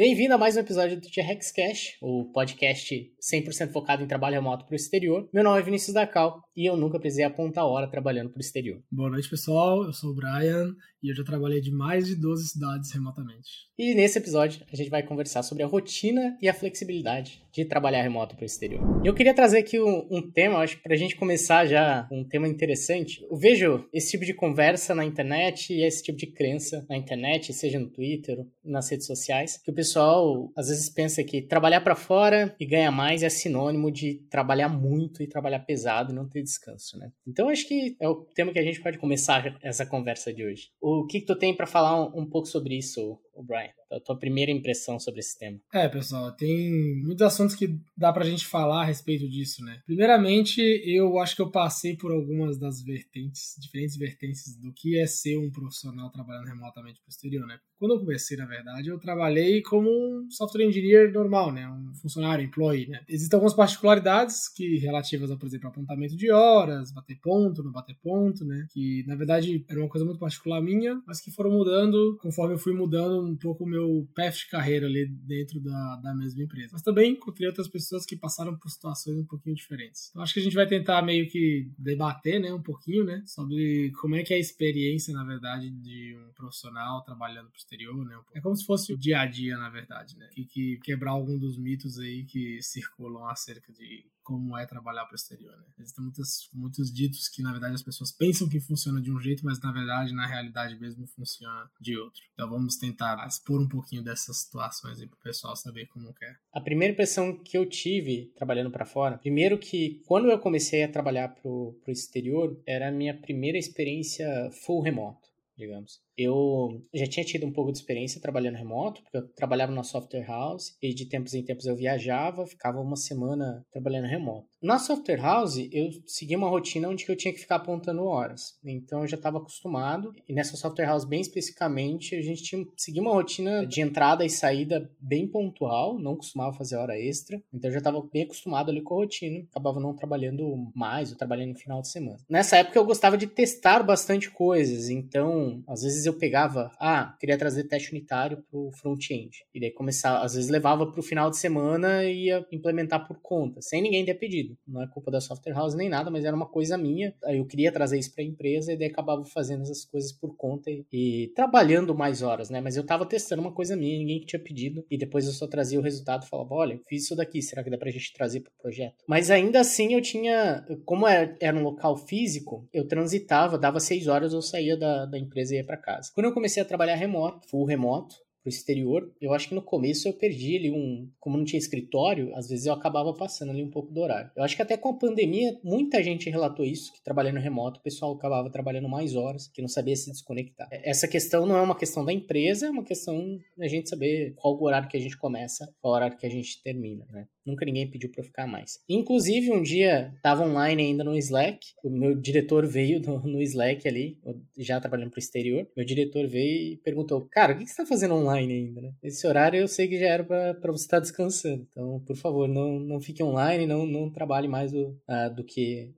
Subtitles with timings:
[0.00, 4.64] Bem-vindo a mais um episódio do T-Rex Cash, o podcast 100% focado em trabalho remoto
[4.64, 5.28] para o exterior.
[5.30, 8.82] Meu nome é Vinícius Dacal e eu nunca precisei apontar hora trabalhando para o exterior.
[8.90, 9.84] Boa noite, pessoal.
[9.84, 13.50] Eu sou o Brian e eu já trabalhei de mais de 12 cidades remotamente.
[13.78, 18.02] E nesse episódio a gente vai conversar sobre a rotina e a flexibilidade de trabalhar
[18.02, 18.82] remoto para o exterior.
[19.04, 22.24] Eu queria trazer aqui um, um tema, acho que para a gente começar já um
[22.24, 23.26] tema interessante.
[23.30, 27.52] Eu vejo esse tipo de conversa na internet e esse tipo de crença na internet,
[27.52, 31.94] seja no Twitter, nas redes sociais, que o pessoal às vezes pensa que trabalhar para
[31.94, 36.42] fora e ganhar mais é sinônimo de trabalhar muito e trabalhar pesado e não ter
[36.42, 37.10] descanso, né?
[37.26, 40.68] Então acho que é o tema que a gente pode começar essa conversa de hoje.
[40.80, 43.70] O que, que tu tem para falar um, um pouco sobre isso, o Brian?
[43.90, 45.58] A tua primeira impressão sobre esse tema.
[45.72, 49.80] É, pessoal, tem muitos assuntos que dá pra gente falar a respeito disso, né?
[49.86, 55.06] Primeiramente, eu acho que eu passei por algumas das vertentes, diferentes vertentes do que é
[55.06, 57.58] ser um profissional trabalhando remotamente pro exterior, né?
[57.80, 61.66] Quando eu comecei, na verdade, eu trabalhei como um software engineer normal, né?
[61.66, 63.00] Um funcionário, employee, né?
[63.08, 68.44] Existem algumas particularidades que relativas por exemplo, apontamento de horas, bater ponto, não bater ponto,
[68.44, 68.66] né?
[68.70, 72.58] Que, na verdade, era uma coisa muito particular minha, mas que foram mudando conforme eu
[72.58, 76.70] fui mudando um pouco o meu path de carreira ali dentro da, da mesma empresa.
[76.72, 80.10] Mas também encontrei outras pessoas que passaram por situações um pouquinho diferentes.
[80.10, 83.90] Então acho que a gente vai tentar meio que debater, né, um pouquinho, né, sobre
[84.00, 88.18] como é que é a experiência, na verdade, de um profissional trabalhando pro exterior, né.
[88.34, 90.28] É como se fosse o dia a dia, na verdade, né.
[90.32, 95.14] Que, que quebrar algum dos mitos aí que circulam acerca de como é trabalhar para
[95.14, 95.56] o exterior.
[95.56, 95.64] Né?
[95.78, 99.44] Existem muitos, muitos ditos que, na verdade, as pessoas pensam que funciona de um jeito,
[99.44, 102.22] mas, na verdade, na realidade mesmo, funciona de outro.
[102.34, 106.36] Então, vamos tentar expor um pouquinho dessas situações aí para o pessoal saber como é.
[106.52, 110.92] A primeira impressão que eu tive trabalhando para fora, primeiro que quando eu comecei a
[110.92, 116.00] trabalhar para o exterior, era a minha primeira experiência full remoto, digamos.
[116.22, 120.26] Eu já tinha tido um pouco de experiência trabalhando remoto, porque eu trabalhava na software
[120.26, 124.48] house e de tempos em tempos eu viajava, ficava uma semana trabalhando remoto.
[124.62, 128.58] Na software house, eu seguia uma rotina onde eu tinha que ficar apontando horas.
[128.62, 130.12] Então eu já estava acostumado.
[130.28, 134.28] E nessa software house, bem especificamente, a gente tinha seguia uma rotina de entrada e
[134.28, 137.42] saída bem pontual, não costumava fazer hora extra.
[137.52, 141.16] Então eu já estava bem acostumado ali com a rotina, acabava não trabalhando mais ou
[141.16, 142.18] trabalhando no final de semana.
[142.28, 147.16] Nessa época eu gostava de testar bastante coisas, então às vezes eu eu pegava, ah,
[147.18, 149.44] queria trazer teste unitário pro front-end.
[149.54, 153.62] E daí começava, às vezes levava pro final de semana e ia implementar por conta,
[153.62, 154.56] sem ninguém ter pedido.
[154.66, 157.14] Não é culpa da software house nem nada, mas era uma coisa minha.
[157.24, 160.70] Aí eu queria trazer isso pra empresa e daí acabava fazendo essas coisas por conta
[160.70, 162.60] e, e trabalhando mais horas, né?
[162.60, 164.84] Mas eu tava testando uma coisa minha, ninguém tinha pedido.
[164.90, 167.70] E depois eu só trazia o resultado e falava, olha, fiz isso daqui, será que
[167.70, 169.04] dá pra gente trazer pro projeto?
[169.06, 174.06] Mas ainda assim eu tinha, como era, era um local físico, eu transitava, dava seis
[174.06, 176.10] horas, eu saía da, da empresa e ia pra casa casa.
[176.14, 180.08] Quando eu comecei a trabalhar remoto, full remoto, pro exterior, eu acho que no começo
[180.08, 183.70] eu perdi ali um, como não tinha escritório, às vezes eu acabava passando ali um
[183.70, 184.30] pouco do horário.
[184.34, 187.82] Eu acho que até com a pandemia, muita gente relatou isso, que trabalhando remoto, o
[187.82, 190.68] pessoal acabava trabalhando mais horas, que não sabia se desconectar.
[190.70, 194.58] Essa questão não é uma questão da empresa, é uma questão da gente saber qual
[194.58, 197.26] o horário que a gente começa, qual o horário que a gente termina, né?
[197.44, 198.78] Nunca ninguém pediu para ficar mais.
[198.88, 203.86] Inclusive, um dia, tava online ainda no Slack, o meu diretor veio no, no Slack
[203.88, 204.18] ali,
[204.58, 207.86] já trabalhando pro exterior, meu diretor veio e perguntou, cara, o que, que você tá
[207.86, 208.40] fazendo online?
[208.40, 208.92] ainda, né?
[209.02, 211.66] Esse horário eu sei que já era para você estar tá descansando.
[211.70, 215.92] Então, por favor, não, não fique online, não, não trabalhe mais do, uh, do que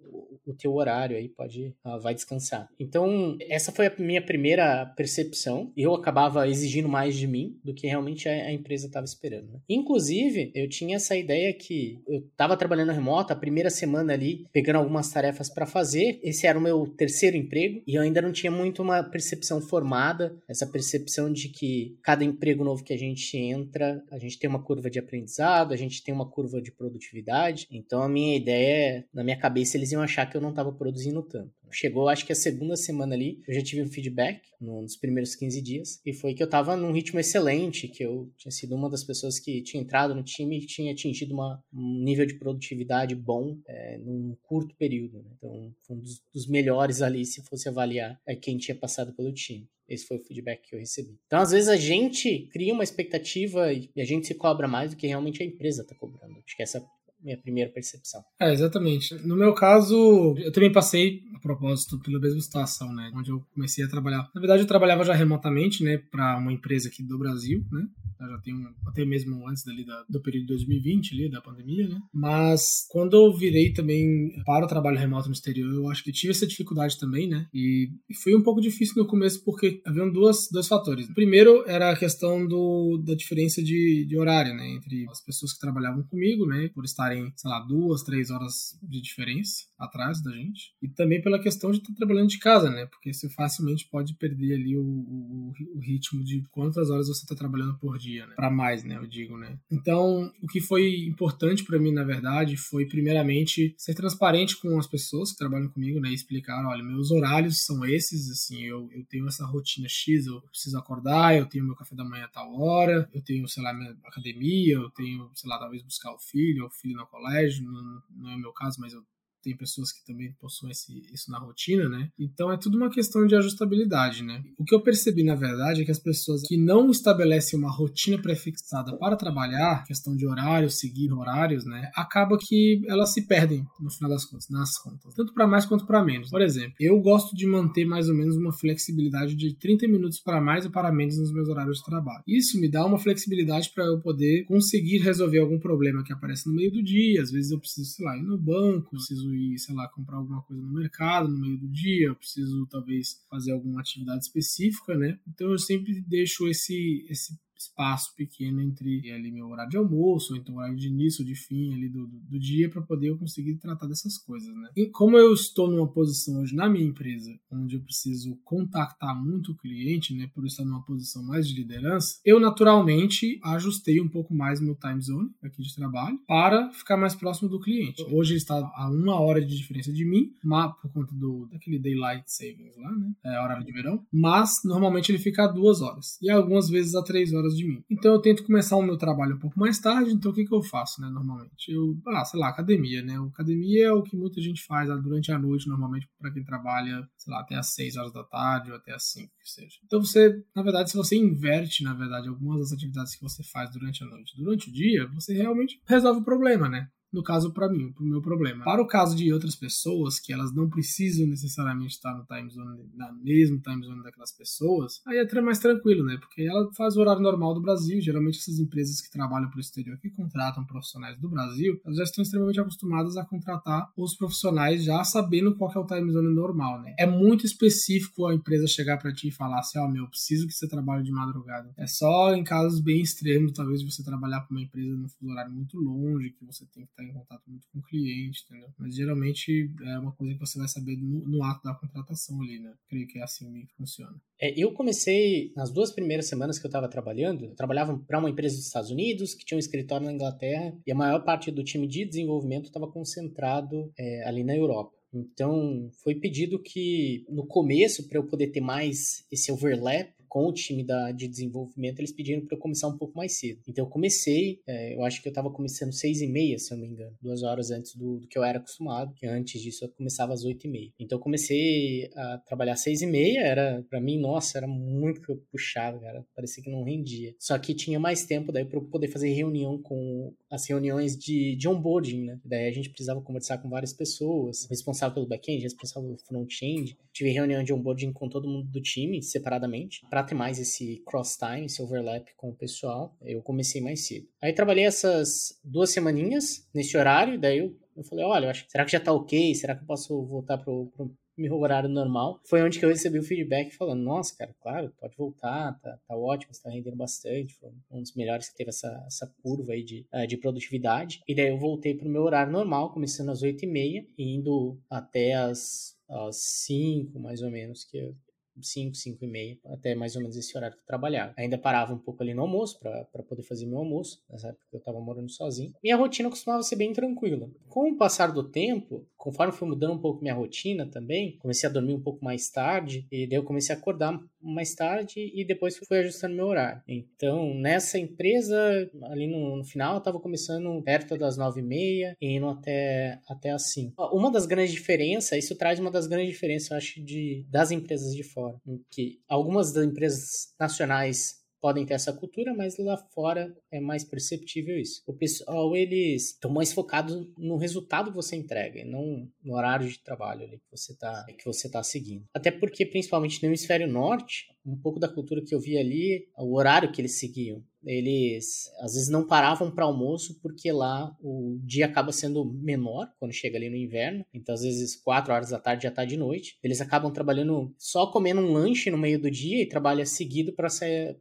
[0.46, 2.68] o teu horário aí, pode, uh, vai descansar.
[2.78, 5.72] Então, essa foi a minha primeira percepção.
[5.76, 9.52] Eu acabava exigindo mais de mim do que realmente a, a empresa estava esperando.
[9.52, 9.60] Né?
[9.68, 14.76] Inclusive, eu tinha essa ideia que eu estava trabalhando remoto, a primeira semana ali, pegando
[14.76, 16.20] algumas tarefas para fazer.
[16.22, 20.36] Esse era o meu terceiro emprego e eu ainda não tinha muito uma percepção formada,
[20.48, 24.62] essa percepção de que cada emprego novo que a gente entra, a gente tem uma
[24.62, 27.66] curva de aprendizado, a gente tem uma curva de produtividade.
[27.70, 31.22] Então a minha ideia, na minha cabeça, eles iam achar que eu não estava produzindo
[31.22, 31.52] tanto.
[31.70, 35.62] Chegou, acho que a segunda semana ali, eu já tive um feedback nos primeiros 15
[35.62, 39.02] dias, e foi que eu tava num ritmo excelente, que eu tinha sido uma das
[39.02, 43.58] pessoas que tinha entrado no time e tinha atingido uma, um nível de produtividade bom
[43.66, 45.22] é, num curto período.
[45.22, 45.30] Né?
[45.36, 49.32] Então, foi um dos, dos, melhores ali, se fosse avaliar é, quem tinha passado pelo
[49.32, 49.66] time.
[49.88, 51.18] Esse foi o feedback que eu recebi.
[51.26, 54.96] Então, às vezes, a gente cria uma expectativa e a gente se cobra mais do
[54.96, 56.38] que realmente a empresa está cobrando.
[56.46, 56.82] Acho que essa
[57.22, 58.22] minha primeira percepção.
[58.40, 59.14] É, exatamente.
[59.26, 63.10] No meu caso, eu também passei propósito pela mesma situação, né?
[63.14, 64.30] Onde eu comecei a trabalhar.
[64.34, 67.86] Na verdade, eu trabalhava já remotamente, né, para uma empresa aqui do Brasil, né?
[68.20, 71.88] Eu já tenho até mesmo antes dali da, do período de 2020 ali, da pandemia,
[71.88, 72.00] né?
[72.14, 76.30] Mas quando eu virei também para o trabalho remoto no exterior, eu acho que tive
[76.30, 77.48] essa dificuldade também, né?
[77.52, 77.90] E
[78.22, 81.08] foi um pouco difícil no começo porque haviam duas, dois fatores.
[81.08, 84.68] O primeiro era a questão do, da diferença de, de horário, né?
[84.68, 86.70] Entre as pessoas que trabalhavam comigo, né?
[86.72, 90.74] Por estarem, sei lá, duas, três horas de diferença atrás da gente.
[90.80, 92.86] E também pela questão de estar trabalhando de casa, né?
[92.86, 97.34] Porque você facilmente pode perder ali o, o, o ritmo de quantas horas você está
[97.34, 98.34] trabalhando por dia, né?
[98.34, 98.96] Para mais, né?
[98.96, 99.58] Eu digo, né?
[99.70, 104.86] Então, o que foi importante para mim, na verdade, foi primeiramente ser transparente com as
[104.86, 106.10] pessoas que trabalham comigo, né?
[106.10, 110.40] E explicar, olha, meus horários são esses, assim, eu, eu tenho essa rotina X, eu
[110.42, 113.72] preciso acordar, eu tenho meu café da manhã a tal hora, eu tenho, sei lá,
[113.74, 118.02] minha academia, eu tenho, sei lá, talvez buscar o filho, o filho no colégio, não,
[118.10, 119.04] não é o meu caso, mas eu
[119.42, 122.08] tem pessoas que também possuem esse, isso na rotina, né?
[122.18, 124.42] Então é tudo uma questão de ajustabilidade, né?
[124.58, 128.20] O que eu percebi, na verdade, é que as pessoas que não estabelecem uma rotina
[128.20, 131.90] prefixada para trabalhar, questão de horário, seguir horários, né?
[131.94, 135.86] Acaba que elas se perdem no final das contas, nas contas, tanto para mais quanto
[135.86, 136.30] para menos.
[136.30, 140.40] Por exemplo, eu gosto de manter mais ou menos uma flexibilidade de 30 minutos para
[140.40, 142.22] mais ou para menos nos meus horários de trabalho.
[142.26, 146.54] Isso me dá uma flexibilidade para eu poder conseguir resolver algum problema que aparece no
[146.54, 147.22] meio do dia.
[147.22, 150.42] Às vezes eu preciso, sei lá, ir no banco, preciso ir, sei lá, comprar alguma
[150.42, 155.18] coisa no mercado no meio do dia, eu preciso talvez fazer alguma atividade específica, né?
[155.28, 160.38] Então eu sempre deixo esse esse espaço pequeno entre ali meu horário de almoço, ou
[160.38, 163.18] então horário de início ou de fim ali do, do, do dia para poder eu
[163.18, 164.70] conseguir tratar dessas coisas, né?
[164.76, 169.52] E como eu estou numa posição hoje na minha empresa, onde eu preciso contactar muito
[169.52, 174.34] o cliente, né, por estar numa posição mais de liderança, eu naturalmente ajustei um pouco
[174.34, 178.02] mais meu time zone aqui de trabalho para ficar mais próximo do cliente.
[178.10, 181.78] Hoje ele está a uma hora de diferença de mim, mas, por conta do daquele
[181.78, 186.18] daylight savings lá, né, é horário de verão, mas normalmente ele fica a duas horas
[186.20, 187.82] e algumas vezes a três horas de mim.
[187.90, 190.54] Então eu tento começar o meu trabalho um pouco mais tarde, então o que, que
[190.54, 191.70] eu faço, né, normalmente?
[191.70, 193.18] Eu, ah, sei lá, academia, né?
[193.32, 197.08] Academia é o que muita gente faz ah, durante a noite, normalmente para quem trabalha,
[197.16, 199.76] sei lá, até às 6 horas da tarde ou até às 5, que seja.
[199.84, 203.70] Então você, na verdade, se você inverte, na verdade, algumas das atividades que você faz
[203.70, 206.88] durante a noite, durante o dia, você realmente resolve o problema, né?
[207.12, 208.64] No caso para mim, para o meu problema.
[208.64, 212.90] Para o caso de outras pessoas, que elas não precisam necessariamente estar no time zone,
[212.94, 216.16] na mesma time zone daquelas pessoas, aí é mais tranquilo, né?
[216.18, 218.00] Porque ela faz o horário normal do Brasil.
[218.00, 222.04] Geralmente essas empresas que trabalham para o exterior, que contratam profissionais do Brasil, elas já
[222.04, 226.80] estão extremamente acostumadas a contratar os profissionais já sabendo qual é o time zone normal,
[226.80, 226.94] né?
[226.98, 230.46] É muito específico a empresa chegar para ti e falar assim, ó, oh, meu, preciso
[230.46, 231.72] que você trabalhe de madrugada.
[231.76, 235.78] É só em casos bem extremos, talvez você trabalhar para uma empresa num horário muito
[235.78, 238.68] longe, que você tem que estar em contato muito com o cliente, entendeu?
[238.78, 242.58] Mas geralmente é uma coisa que você vai saber no, no ato da contratação ali,
[242.58, 242.72] né?
[242.88, 244.14] Creio que é assim que funciona.
[244.40, 248.30] É, eu comecei, nas duas primeiras semanas que eu estava trabalhando, eu trabalhava para uma
[248.30, 251.62] empresa dos Estados Unidos, que tinha um escritório na Inglaterra, e a maior parte do
[251.62, 254.96] time de desenvolvimento estava concentrado é, ali na Europa.
[255.14, 260.52] Então, foi pedido que, no começo, para eu poder ter mais esse overlap com o
[260.52, 263.60] time da, de desenvolvimento, eles pediram para eu começar um pouco mais cedo.
[263.68, 266.78] Então eu comecei, é, eu acho que eu estava começando seis e meia, se eu
[266.78, 269.84] não me engano, duas horas antes do, do que eu era acostumado, que antes disso
[269.84, 270.90] eu começava às oito e meia.
[270.98, 276.00] Então eu comecei a trabalhar seis e meia, era para mim, nossa, era muito puxava,
[276.00, 277.34] cara, parecia que não rendia.
[277.38, 281.54] Só que tinha mais tempo daí para eu poder fazer reunião com as reuniões de,
[281.56, 282.40] de onboarding, né?
[282.42, 286.96] Daí a gente precisava conversar com várias pessoas, responsável pelo back-end, responsável pelo front-end.
[287.12, 291.66] Tive reunião de onboarding com todo mundo do time, separadamente, para ter mais esse cross-time,
[291.66, 294.26] esse overlap com o pessoal, eu comecei mais cedo.
[294.40, 298.92] Aí trabalhei essas duas semaninhas nesse horário, daí eu, eu falei, olha, acho, será que
[298.92, 299.54] já tá ok?
[299.54, 302.40] Será que eu posso voltar pro, pro meu horário normal?
[302.44, 306.16] Foi onde que eu recebi o feedback falando, nossa, cara, claro, pode voltar, tá, tá
[306.16, 309.82] ótimo, você tá rendendo bastante, foi um dos melhores que teve essa, essa curva aí
[309.82, 311.20] de, uh, de produtividade.
[311.26, 315.96] E daí eu voltei pro meu horário normal, começando às 8h30 e indo até as,
[316.08, 318.14] as 5, mais ou menos, que
[318.60, 321.32] 5, 5 e meia, até mais ou menos esse horário que eu trabalhava.
[321.36, 324.78] Ainda parava um pouco ali no almoço para poder fazer meu almoço, nessa época eu
[324.78, 325.72] estava morando sozinho.
[325.82, 327.50] Minha rotina costumava ser bem tranquila.
[327.68, 331.72] Com o passar do tempo, conforme foi mudando um pouco minha rotina também, comecei a
[331.72, 335.76] dormir um pouco mais tarde, e daí eu comecei a acordar mais tarde e depois
[335.76, 336.82] fui ajustando meu horário.
[336.86, 342.16] Então, nessa empresa, ali no, no final, eu estava começando perto das nove e meia
[342.20, 344.02] e indo até, até as cinco.
[344.12, 348.14] Uma das grandes diferenças, isso traz uma das grandes diferenças, eu acho, de, das empresas
[348.14, 348.56] de fora,
[348.90, 354.76] que algumas das empresas nacionais podem ter essa cultura, mas lá fora é mais perceptível
[354.76, 355.00] isso.
[355.06, 359.88] O pessoal, eles estão mais focados no resultado que você entrega, e não no horário
[359.88, 362.24] de trabalho ali que você está que você tá seguindo.
[362.34, 366.56] Até porque, principalmente no hemisfério norte, um pouco da cultura que eu vi ali, o
[366.56, 371.86] horário que eles seguiam eles às vezes não paravam para almoço porque lá o dia
[371.86, 374.24] acaba sendo menor quando chega ali no inverno.
[374.32, 376.58] Então, às vezes, 4 horas da tarde já tá de noite.
[376.62, 380.68] Eles acabam trabalhando só comendo um lanche no meio do dia e trabalha seguido para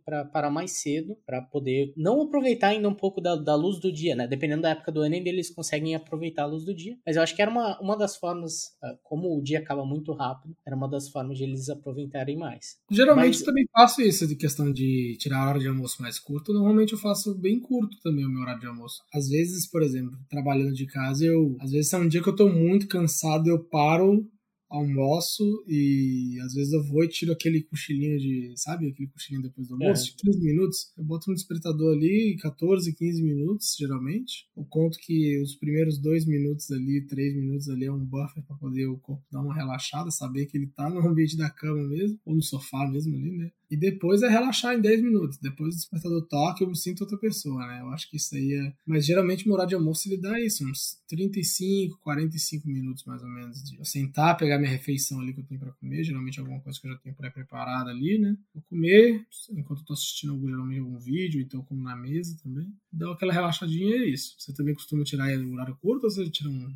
[0.05, 3.91] para parar mais cedo para poder não aproveitar ainda um pouco da, da luz do
[3.91, 4.27] dia, né?
[4.27, 6.97] Dependendo da época do ano, ainda eles conseguem aproveitar a luz do dia.
[7.05, 10.13] Mas eu acho que era uma, uma das formas, ah, como o dia acaba muito
[10.13, 12.77] rápido, era uma das formas de eles aproveitarem mais.
[12.89, 13.43] Geralmente Mas...
[13.43, 16.99] também faço isso de questão de tirar a hora de almoço mais curta normalmente eu
[16.99, 19.01] faço bem curto também o meu horário de almoço.
[19.13, 21.55] Às vezes, por exemplo, trabalhando de casa, eu.
[21.59, 24.27] Às vezes é um dia que eu tô muito cansado, eu paro
[24.71, 29.67] almoço e às vezes eu vou e tiro aquele cochilinho de, sabe, aquele cochilinho depois
[29.67, 30.05] do almoço, é.
[30.11, 30.93] de 15 minutos.
[30.97, 34.47] Eu boto um despertador ali, 14, 15 minutos, geralmente.
[34.55, 38.55] Eu conto que os primeiros dois minutos ali, três minutos ali é um buffer para
[38.55, 42.17] poder o corpo dar uma relaxada, saber que ele tá no ambiente da cama mesmo,
[42.25, 43.51] ou no sofá mesmo ali, né?
[43.71, 45.37] E depois é relaxar em 10 minutos.
[45.37, 47.79] Depois do despertador toque, eu me sinto outra pessoa, né?
[47.79, 48.73] Eu acho que isso aí é.
[48.85, 53.29] Mas geralmente o horário de almoço ele dá isso, uns 35, 45 minutos mais ou
[53.29, 53.63] menos.
[53.63, 56.03] De eu sentar, pegar minha refeição ali que eu tenho para comer.
[56.03, 58.35] Geralmente alguma coisa que eu já tenho pré-preparada ali, né?
[58.53, 62.67] Vou comer, enquanto eu tô assistindo algum, geralmente algum vídeo, então como na mesa também.
[62.91, 64.35] Dá aquela relaxadinha e é isso.
[64.37, 66.75] Você também costuma tirar o horário curto ou você tira um.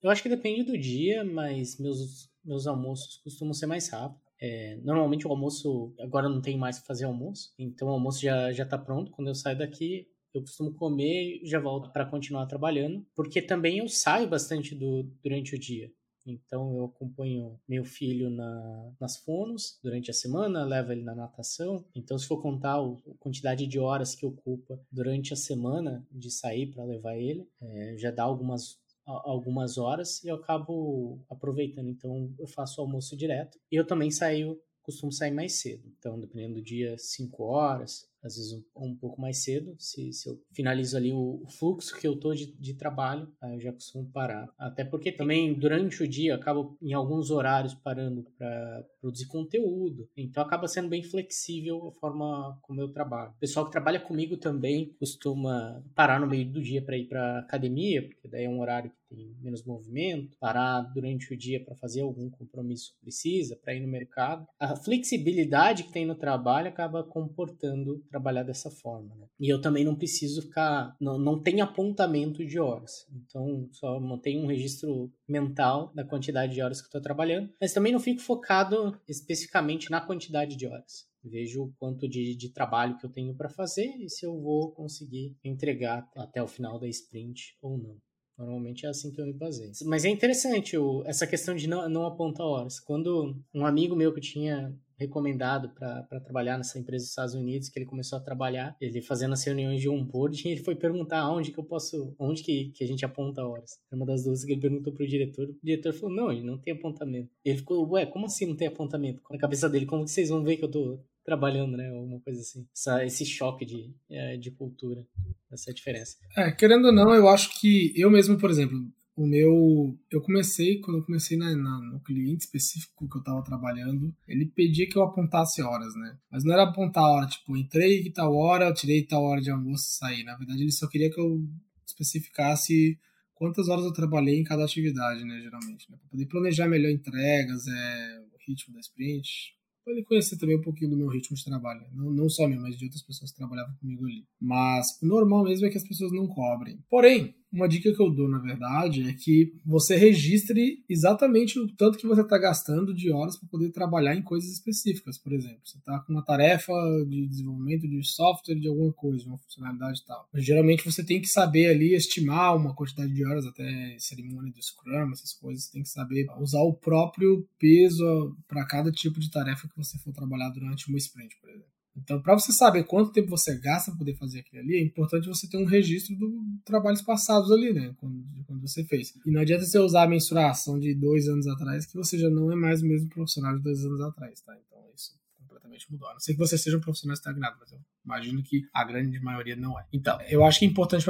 [0.00, 4.27] Eu acho que depende do dia, mas meus, meus almoços costumam ser mais rápidos.
[4.40, 8.52] É, normalmente o almoço, agora não tem mais que fazer almoço, então o almoço já,
[8.52, 9.10] já tá pronto.
[9.10, 13.78] Quando eu saio daqui, eu costumo comer e já volto para continuar trabalhando, porque também
[13.78, 15.90] eu saio bastante do, durante o dia.
[16.26, 21.84] Então eu acompanho meu filho na, nas fonos durante a semana, levo ele na natação.
[21.94, 26.66] Então, se for contar a quantidade de horas que ocupa durante a semana de sair
[26.66, 28.78] para levar ele, é, já dá algumas
[29.08, 31.88] algumas horas e eu acabo aproveitando.
[31.88, 33.58] Então eu faço o almoço direto.
[33.70, 35.82] E eu também saio, costumo sair mais cedo.
[35.98, 39.74] Então, dependendo do dia, 5 horas, às vezes um, um pouco mais cedo.
[39.78, 43.54] Se, se eu finalizo ali o, o fluxo que eu tô de, de, trabalho, aí
[43.54, 44.48] eu já costumo parar.
[44.58, 50.08] Até porque também durante o dia eu acabo em alguns horários parando para produzir conteúdo.
[50.16, 53.32] Então acaba sendo bem flexível a forma como eu trabalho.
[53.32, 57.40] O pessoal que trabalha comigo também costuma parar no meio do dia para ir para
[57.40, 62.02] academia, porque daí é um horário tem menos movimento, parar durante o dia para fazer
[62.02, 64.46] algum compromisso que precisa, para ir no mercado.
[64.58, 69.14] A flexibilidade que tem no trabalho acaba comportando trabalhar dessa forma.
[69.16, 69.26] Né?
[69.40, 73.06] E eu também não preciso ficar, não, não tem apontamento de horas.
[73.12, 77.92] Então, só mantenho um registro mental da quantidade de horas que estou trabalhando, mas também
[77.92, 81.08] não fico focado especificamente na quantidade de horas.
[81.22, 84.72] Vejo o quanto de, de trabalho que eu tenho para fazer e se eu vou
[84.72, 87.96] conseguir entregar até o final da sprint ou não.
[88.38, 89.72] Normalmente é assim que eu me baseio.
[89.84, 92.78] Mas é interessante o, essa questão de não, não apontar horas.
[92.78, 97.78] Quando um amigo meu que tinha recomendado para trabalhar nessa empresa dos Estados Unidos, que
[97.78, 101.58] ele começou a trabalhar, ele fazendo as reuniões de onboarding, ele foi perguntar onde que
[101.58, 103.78] eu posso, onde que, que a gente aponta horas.
[103.92, 106.74] Uma das duas que ele perguntou pro diretor, o diretor falou, não, ele não tem
[106.74, 107.30] apontamento.
[107.44, 109.22] Ele ficou, ué, como assim não tem apontamento?
[109.30, 111.90] Na cabeça dele, como que vocês vão ver que eu tô trabalhando, né?
[111.90, 112.66] Alguma coisa assim.
[112.74, 115.06] Essa, esse choque de, é, de cultura,
[115.52, 116.16] essa diferença.
[116.34, 118.78] É, querendo ou não, eu acho que eu mesmo, por exemplo,
[119.14, 119.94] o meu.
[120.10, 124.46] Eu comecei, quando eu comecei na, na, no cliente específico que eu tava trabalhando, ele
[124.46, 126.16] pedia que eu apontasse horas, né?
[126.32, 129.50] Mas não era apontar a hora, tipo, entrei que tal hora, tirei tal hora de
[129.50, 130.24] almoço e saí.
[130.24, 131.46] Na verdade, ele só queria que eu
[131.86, 132.98] especificasse
[133.34, 135.40] quantas horas eu trabalhei em cada atividade, né?
[135.42, 135.98] Geralmente, né?
[135.98, 139.57] Pra poder planejar melhor entregas, é, o ritmo da sprint,
[139.88, 141.80] para ele conhecer também um pouquinho do meu ritmo de trabalho.
[141.94, 144.26] Não, não só meu, mas de outras pessoas que trabalhavam comigo ali.
[144.38, 146.78] Mas o normal mesmo é que as pessoas não cobrem.
[146.90, 151.98] Porém, uma dica que eu dou, na verdade, é que você registre exatamente o tanto
[151.98, 155.18] que você está gastando de horas para poder trabalhar em coisas específicas.
[155.18, 156.72] Por exemplo, você está com uma tarefa
[157.08, 160.28] de desenvolvimento de software de alguma coisa, uma funcionalidade e tal.
[160.32, 164.62] Mas, geralmente você tem que saber ali estimar uma quantidade de horas, até cerimônia do
[164.62, 165.64] Scrum, essas coisas.
[165.64, 169.98] Você tem que saber usar o próprio peso para cada tipo de tarefa que você
[169.98, 171.77] for trabalhar durante uma sprint, por exemplo.
[172.02, 175.28] Então, para você saber quanto tempo você gasta para poder fazer aquilo ali, é importante
[175.28, 176.32] você ter um registro dos
[176.64, 177.94] trabalhos passados ali, né?
[177.98, 179.14] Quando, quando você fez.
[179.26, 182.50] E não adianta você usar a mensuração de dois anos atrás, que você já não
[182.52, 184.56] é mais o mesmo profissional de dois anos atrás, tá?
[184.66, 186.08] Então, isso completamente mudou.
[186.08, 187.78] A não sei que você seja um profissional estagnado, mas eu
[188.08, 189.84] Imagino que a grande maioria não é.
[189.92, 191.04] Então, eu acho que é importante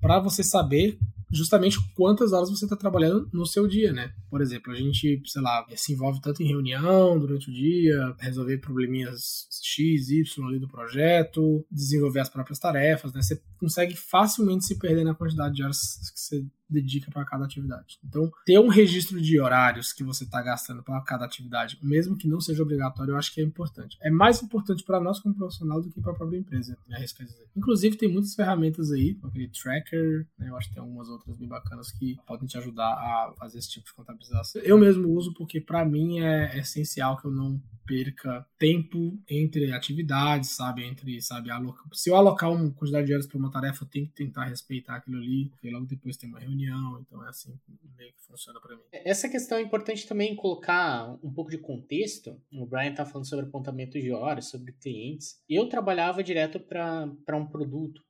[0.00, 0.98] para você saber
[1.30, 4.12] justamente quantas horas você está trabalhando no seu dia, né?
[4.30, 8.58] Por exemplo, a gente, sei lá, se envolve tanto em reunião durante o dia, resolver
[8.58, 13.20] probleminhas X, Y ali do projeto, desenvolver as próprias tarefas, né?
[13.20, 17.98] Você consegue facilmente se perder na quantidade de horas que você dedica para cada atividade.
[18.04, 22.28] Então, ter um registro de horários que você está gastando para cada atividade, mesmo que
[22.28, 23.96] não seja obrigatório, eu acho que é importante.
[24.02, 27.48] É mais importante para nós como profissional do que para a empresa, me arrisco dizer.
[27.56, 30.48] Inclusive, tem muitas ferramentas aí, como aquele tracker, né?
[30.48, 33.70] eu acho que tem algumas outras bem bacanas que podem te ajudar a fazer esse
[33.70, 34.62] tipo de contabilização.
[34.62, 40.50] Eu mesmo uso porque, para mim, é essencial que eu não perca tempo entre atividades,
[40.50, 40.84] sabe?
[40.84, 41.48] Entre, sabe,
[41.94, 44.96] se eu alocar uma quantidade de horas para uma tarefa, eu tenho que tentar respeitar
[44.96, 47.58] aquilo ali, porque logo depois tem uma reunião, então é assim
[47.96, 48.82] meio que funciona para mim.
[48.92, 52.38] Essa questão é importante também colocar um pouco de contexto.
[52.52, 55.42] O Brian tá falando sobre apontamento de horas, sobre clientes.
[55.48, 58.02] Eu trabalhava direto para um produto,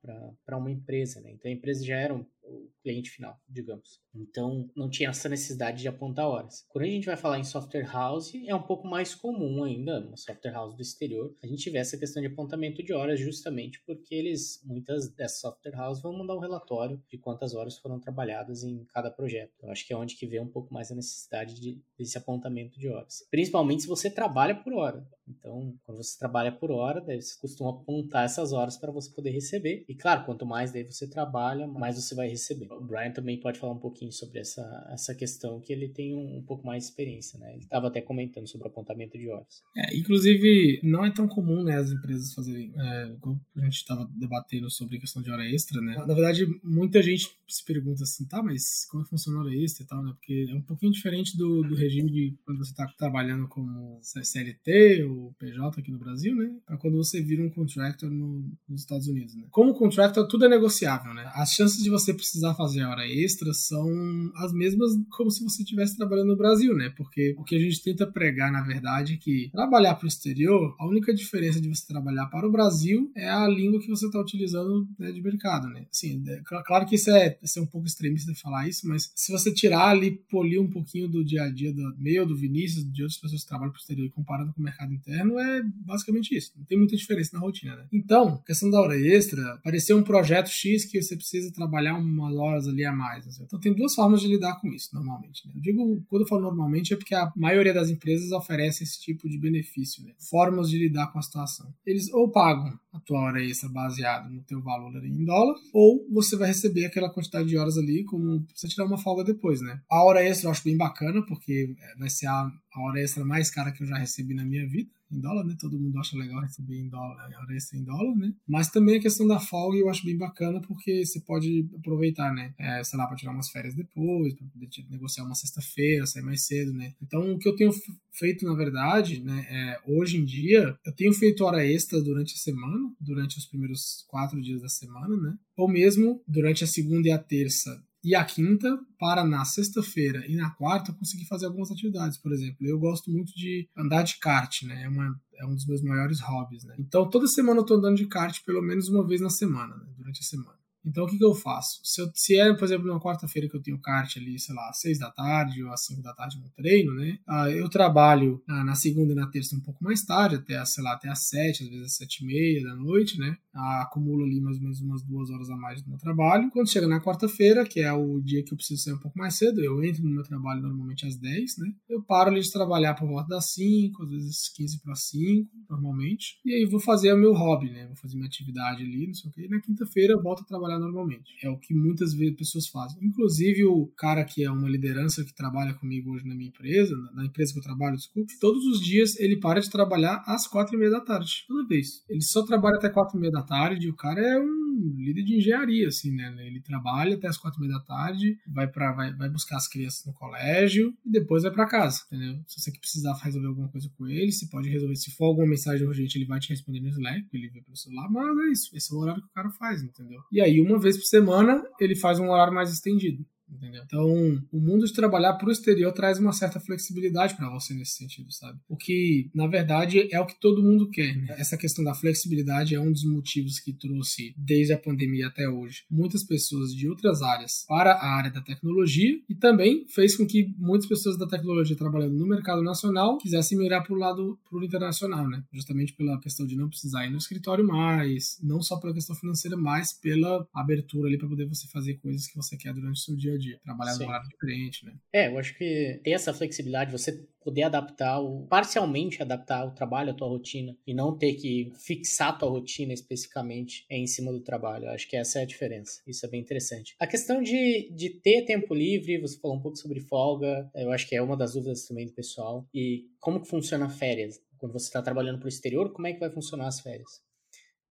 [0.44, 1.30] para uma empresa, né?
[1.30, 4.00] Então a empresa já era um o cliente final, digamos.
[4.14, 6.64] Então, não tinha essa necessidade de apontar horas.
[6.68, 10.16] Quando a gente vai falar em software house, é um pouco mais comum ainda, no
[10.16, 14.14] software house do exterior, a gente vê essa questão de apontamento de horas justamente porque
[14.14, 18.84] eles, muitas dessas software houses vão mandar um relatório de quantas horas foram trabalhadas em
[18.86, 19.52] cada projeto.
[19.62, 22.78] Eu acho que é onde que vê um pouco mais a necessidade de, desse apontamento
[22.78, 23.26] de horas.
[23.30, 25.06] Principalmente se você trabalha por hora.
[25.28, 29.30] Então, quando você trabalha por hora, daí você costuma apontar essas horas para você poder
[29.30, 29.85] receber.
[29.88, 32.70] E claro, quanto mais daí você trabalha, mais você vai receber.
[32.73, 36.38] O Brian também pode falar um pouquinho sobre essa, essa questão, que ele tem um,
[36.38, 37.52] um pouco mais de experiência, né?
[37.54, 39.62] Ele estava até comentando sobre o apontamento de horas.
[39.76, 43.16] É, inclusive, não é tão comum, né, as empresas fazerem, é,
[43.56, 45.97] a gente estava debatendo sobre a questão de hora extra, né?
[46.06, 49.87] Na verdade, muita gente se pergunta assim, tá, mas como funciona a hora extra e
[49.87, 50.12] tal, né?
[50.12, 55.04] Porque é um pouquinho diferente do, do regime de quando você está trabalhando como CLT
[55.04, 56.50] ou PJ aqui no Brasil, né?
[56.66, 59.44] Para quando você vira um contractor no, nos Estados Unidos, né?
[59.50, 61.30] Como contractor, tudo é negociável, né?
[61.34, 63.88] As chances de você precisar fazer hora extra são
[64.37, 66.92] as mesmas como se você estivesse trabalhando no Brasil, né?
[66.96, 70.75] Porque o que a gente tenta pregar, na verdade, é que trabalhar para o exterior,
[70.78, 74.20] a única diferença de você trabalhar para o Brasil é a língua que você está
[74.20, 75.87] utilizando né, de mercado, né?
[75.90, 79.10] Assim, é, claro que isso é, isso é um pouco extremista de falar isso, mas
[79.14, 82.90] se você tirar ali, polir um pouquinho do dia a dia do meu, do Vinícius,
[82.90, 86.36] de outras pessoas que trabalham para o exterior comparando com o mercado interno, é basicamente
[86.36, 86.52] isso.
[86.56, 87.86] Não tem muita diferença na rotina, né?
[87.92, 92.68] Então, questão da hora extra, apareceu um projeto X que você precisa trabalhar umas horas
[92.68, 93.26] ali a mais.
[93.26, 93.44] Assim.
[93.44, 95.46] Então, tem duas formas de lidar com isso, normalmente.
[95.46, 95.54] Né?
[95.56, 99.28] Eu digo, quando eu falo normalmente, é porque a maioria das empresas oferece esse tipo
[99.28, 100.12] de benefício, né?
[100.18, 101.72] Formas de lidar com a situação.
[101.86, 106.06] Eles ou pagam a tua hora extra baseado no teu valor ali em dólar, ou
[106.10, 109.80] você vai receber aquela quantidade de horas ali como você tirar uma folga depois, né?
[109.90, 113.50] A hora extra eu acho bem bacana, porque vai ser a, a hora extra mais
[113.50, 115.57] cara que eu já recebi na minha vida em dólar, né?
[115.59, 118.33] Todo mundo acha legal receber em dólar, extra em dólar, né?
[118.47, 122.55] Mas também a questão da folga eu acho bem bacana porque você pode aproveitar, né?
[122.59, 126.47] É, sei lá, para tirar umas férias depois, para poder negociar uma sexta-feira, sair mais
[126.47, 126.94] cedo, né?
[127.03, 127.73] Então o que eu tenho
[128.12, 129.47] feito, na verdade, né?
[129.49, 134.05] É, hoje em dia, eu tenho feito hora extra durante a semana, durante os primeiros
[134.09, 135.38] quatro dias da semana, né?
[135.57, 140.35] Ou mesmo durante a segunda e a terça e a quinta para na sexta-feira e
[140.35, 142.16] na quarta conseguir fazer algumas atividades.
[142.16, 144.85] Por exemplo, eu gosto muito de andar de kart, né?
[144.85, 146.75] É, uma, é um dos meus maiores hobbies, né?
[146.79, 149.85] Então toda semana eu tô andando de kart pelo menos uma vez na semana, né?
[149.99, 150.57] durante a semana.
[150.88, 151.81] Então, o que, que eu faço?
[151.85, 154.68] Se, eu, se é, por exemplo, numa quarta-feira que eu tenho kart ali, sei lá,
[154.70, 157.18] às seis da tarde ou às cinco da tarde no treino, né?
[157.29, 160.83] Uh, eu trabalho na, na, segunda e na terça um pouco mais tarde, até, sei
[160.83, 163.37] lá, até às sete, às vezes às sete e meia da noite, né?
[163.55, 166.51] Uh, acumulo ali mais ou menos umas duas horas a mais no meu trabalho.
[166.51, 169.37] Quando chega na quarta-feira, que é o dia que eu preciso sair um pouco mais
[169.37, 171.70] cedo, eu entro no meu trabalho normalmente às dez, né?
[171.88, 176.38] Eu paro ali de trabalhar por volta das cinco, às vezes quinze para cinco, normalmente.
[176.44, 177.87] E aí vou fazer o meu hobby, né?
[177.87, 179.44] Vou fazer minha atividade ali, não sei o quê.
[179.44, 181.34] E na quinta-feira eu volto a trabalhar normalmente.
[181.42, 182.98] É o que muitas vezes pessoas fazem.
[183.02, 187.24] Inclusive o cara que é uma liderança que trabalha comigo hoje na minha empresa, na
[187.24, 190.78] empresa que eu trabalho, desculpe, todos os dias ele para de trabalhar às quatro e
[190.78, 191.44] meia da tarde.
[191.46, 192.04] Toda vez.
[192.08, 195.24] Ele só trabalha até quatro e meia da tarde e o cara é um líder
[195.24, 196.34] de engenharia, assim, né?
[196.46, 199.68] Ele trabalha até as quatro e meia da tarde, vai para vai, vai buscar as
[199.68, 202.42] crianças no colégio e depois vai para casa, entendeu?
[202.46, 204.96] Se você precisar resolver alguma coisa com ele, você pode resolver.
[204.96, 208.08] Se for alguma mensagem urgente, ele vai te responder no Slack, ele vê pelo celular,
[208.10, 208.76] mas é isso.
[208.76, 210.20] Esse é o horário que o cara faz, entendeu?
[210.32, 213.24] E aí, uma vez por semana, ele faz um horário mais estendido.
[213.50, 213.82] Entendeu?
[213.84, 217.92] Então, o mundo de trabalhar para o exterior traz uma certa flexibilidade para você nesse
[217.92, 218.58] sentido, sabe?
[218.68, 221.37] O que, na verdade, é o que todo mundo quer, né?
[221.38, 225.84] Essa questão da flexibilidade é um dos motivos que trouxe, desde a pandemia até hoje,
[225.90, 230.52] muitas pessoas de outras áreas para a área da tecnologia e também fez com que
[230.58, 235.28] muitas pessoas da tecnologia trabalhando no mercado nacional quisessem migrar para o lado pro internacional,
[235.28, 235.42] né?
[235.52, 239.56] Justamente pela questão de não precisar ir no escritório mais, não só pela questão financeira,
[239.56, 243.16] mas pela abertura ali para poder você fazer coisas que você quer durante o seu
[243.16, 244.03] dia a dia, trabalhar Sim.
[244.03, 244.94] num horário diferente, né?
[245.12, 250.11] É, eu acho que ter essa flexibilidade, você poder adaptar, o, parcialmente adaptar o trabalho
[250.11, 254.40] à tua rotina e não ter que fixar a tua rotina especificamente em cima do
[254.40, 254.85] trabalho.
[254.85, 256.03] Eu acho que essa é a diferença.
[256.07, 256.94] Isso é bem interessante.
[257.01, 261.09] A questão de, de ter tempo livre, você falou um pouco sobre folga, eu acho
[261.09, 262.68] que é uma das dúvidas também do pessoal.
[262.74, 264.40] E como que funciona férias?
[264.59, 267.22] Quando você está trabalhando para o exterior, como é que vai funcionar as férias?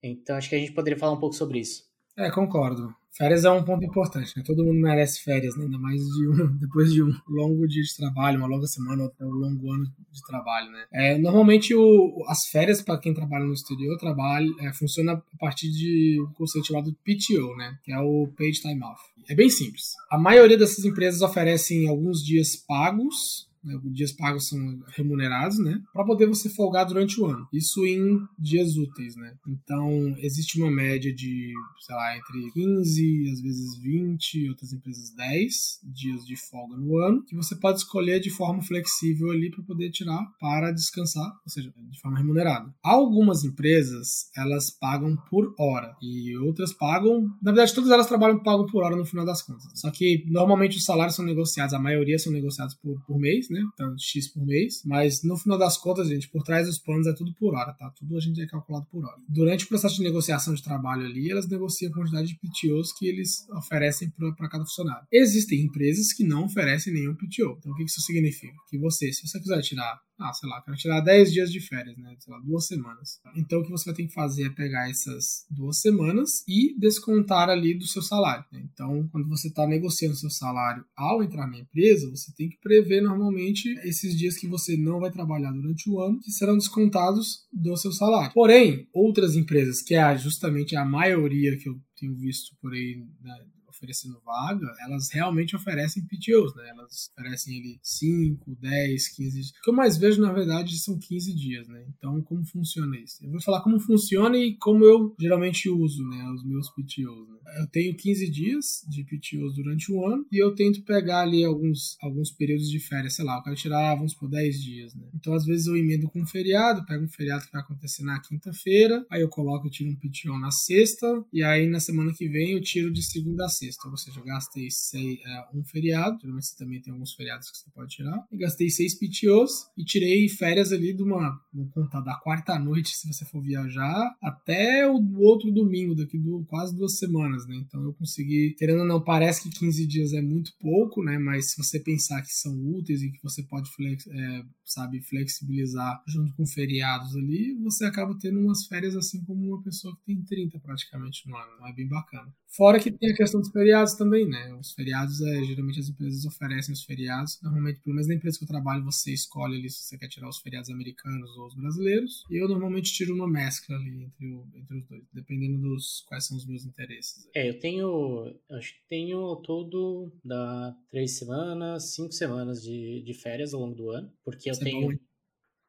[0.03, 1.87] Então, acho que a gente poderia falar um pouco sobre isso.
[2.17, 2.93] É, concordo.
[3.17, 4.43] Férias é um ponto importante, né?
[4.45, 5.65] Todo mundo merece férias, né?
[5.65, 9.27] ainda mais de um, depois de um longo dia de trabalho, uma longa semana ou
[9.27, 10.85] um longo ano de trabalho, né?
[10.93, 15.71] É, normalmente o, as férias para quem trabalha no exterior trabalha, é, funciona a partir
[15.71, 17.77] de um conceito chamado PTO, né?
[17.83, 19.01] Que é o Paid Time Off.
[19.27, 19.93] É bem simples.
[20.11, 26.05] A maioria dessas empresas oferecem alguns dias pagos né, dias pagos são remunerados, né, para
[26.05, 27.47] poder você folgar durante o ano.
[27.51, 29.35] Isso em dias úteis, né.
[29.47, 31.53] Então, existe uma média de,
[31.85, 35.53] sei lá, entre 15, às vezes 20, outras empresas 10
[35.83, 39.91] dias de folga no ano, que você pode escolher de forma flexível ali para poder
[39.91, 42.73] tirar para descansar, ou seja, de forma remunerada.
[42.83, 48.65] Algumas empresas, elas pagam por hora e outras pagam, na verdade, todas elas trabalham pagam
[48.65, 49.67] por hora no final das contas.
[49.75, 53.56] Só que normalmente os salários são negociados, a maioria são negociados por, por mês, né?
[53.75, 54.81] Tanto X por mês.
[54.85, 57.89] Mas no final das contas, gente, por trás dos planos é tudo por hora, tá?
[57.91, 59.17] Tudo a gente é calculado por hora.
[59.27, 63.07] Durante o processo de negociação de trabalho ali, elas negociam a quantidade de PTOs que
[63.07, 65.07] eles oferecem para cada funcionário.
[65.11, 67.57] Existem empresas que não oferecem nenhum PTO.
[67.59, 68.53] Então o que isso significa?
[68.69, 71.97] Que você, se você quiser tirar ah, sei lá, quero tirar 10 dias de férias,
[71.97, 72.15] né?
[72.19, 73.19] Sei lá, duas semanas.
[73.35, 77.49] Então, o que você vai ter que fazer é pegar essas duas semanas e descontar
[77.49, 78.43] ali do seu salário.
[78.51, 78.67] Né?
[78.73, 83.01] Então, quando você está negociando seu salário ao entrar na empresa, você tem que prever
[83.01, 87.77] normalmente esses dias que você não vai trabalhar durante o ano, que serão descontados do
[87.77, 88.33] seu salário.
[88.33, 93.45] Porém, outras empresas, que é justamente a maioria que eu tenho visto por aí né,
[93.77, 96.69] oferecendo vaga, elas realmente oferecem PTOs, né?
[96.69, 99.49] Elas oferecem ali 5, 10, 15 dias.
[99.49, 101.85] O que eu mais vejo, na verdade, são 15 dias, né?
[101.97, 103.23] Então, como funciona isso?
[103.23, 106.29] Eu vou falar como funciona e como eu geralmente uso, né?
[106.31, 107.37] Os meus PTOs, né?
[107.59, 111.95] Eu tenho 15 dias de PTOs durante o ano e eu tento pegar ali alguns,
[112.01, 115.07] alguns períodos de férias, sei lá, eu quero tirar, vamos por 10 dias, né?
[115.15, 118.19] Então, às vezes eu emendo com um feriado, pego um feriado que vai acontecer na
[118.19, 122.27] quinta-feira, aí eu coloco, eu tiro um PTO na sexta, e aí na semana que
[122.27, 126.19] vem eu tiro de segunda a sexta, ou seja, eu gastei seis, é, um feriado,
[126.19, 129.83] geralmente você também tem alguns feriados que você pode tirar, e gastei seis PTOs e
[129.83, 134.87] tirei férias ali de uma, vou contar, da quarta noite, se você for viajar, até
[134.89, 137.55] o outro domingo, daqui do quase duas semanas, né?
[137.55, 141.17] Então eu consegui, querendo ou não, parece que 15 dias é muito pouco, né?
[141.17, 146.01] Mas se você pensar que são úteis e que você pode, flex, é, sabe, flexibilizar
[146.07, 150.21] junto com feriados ali, você acaba tendo umas férias assim como uma pessoa que tem
[150.21, 151.51] 30 praticamente no ano.
[151.55, 152.33] Então é bem bacana.
[152.57, 154.51] Fora que tem a questão dos feriados também, né?
[154.55, 157.39] Os feriados, é, geralmente as empresas oferecem os feriados.
[157.43, 160.27] Normalmente, pelo menos na empresa que eu trabalho, você escolhe ali se você quer tirar
[160.27, 162.25] os feriados americanos ou os brasileiros.
[162.31, 166.25] E eu normalmente tiro uma mescla ali entre, o, entre os dois, dependendo dos quais
[166.25, 167.29] são os meus interesses.
[167.35, 173.53] É, eu tenho, acho que tenho todo da três semanas, cinco semanas de, de férias
[173.53, 174.91] ao longo do ano, porque eu Isso tenho.
[174.91, 174.99] É bom,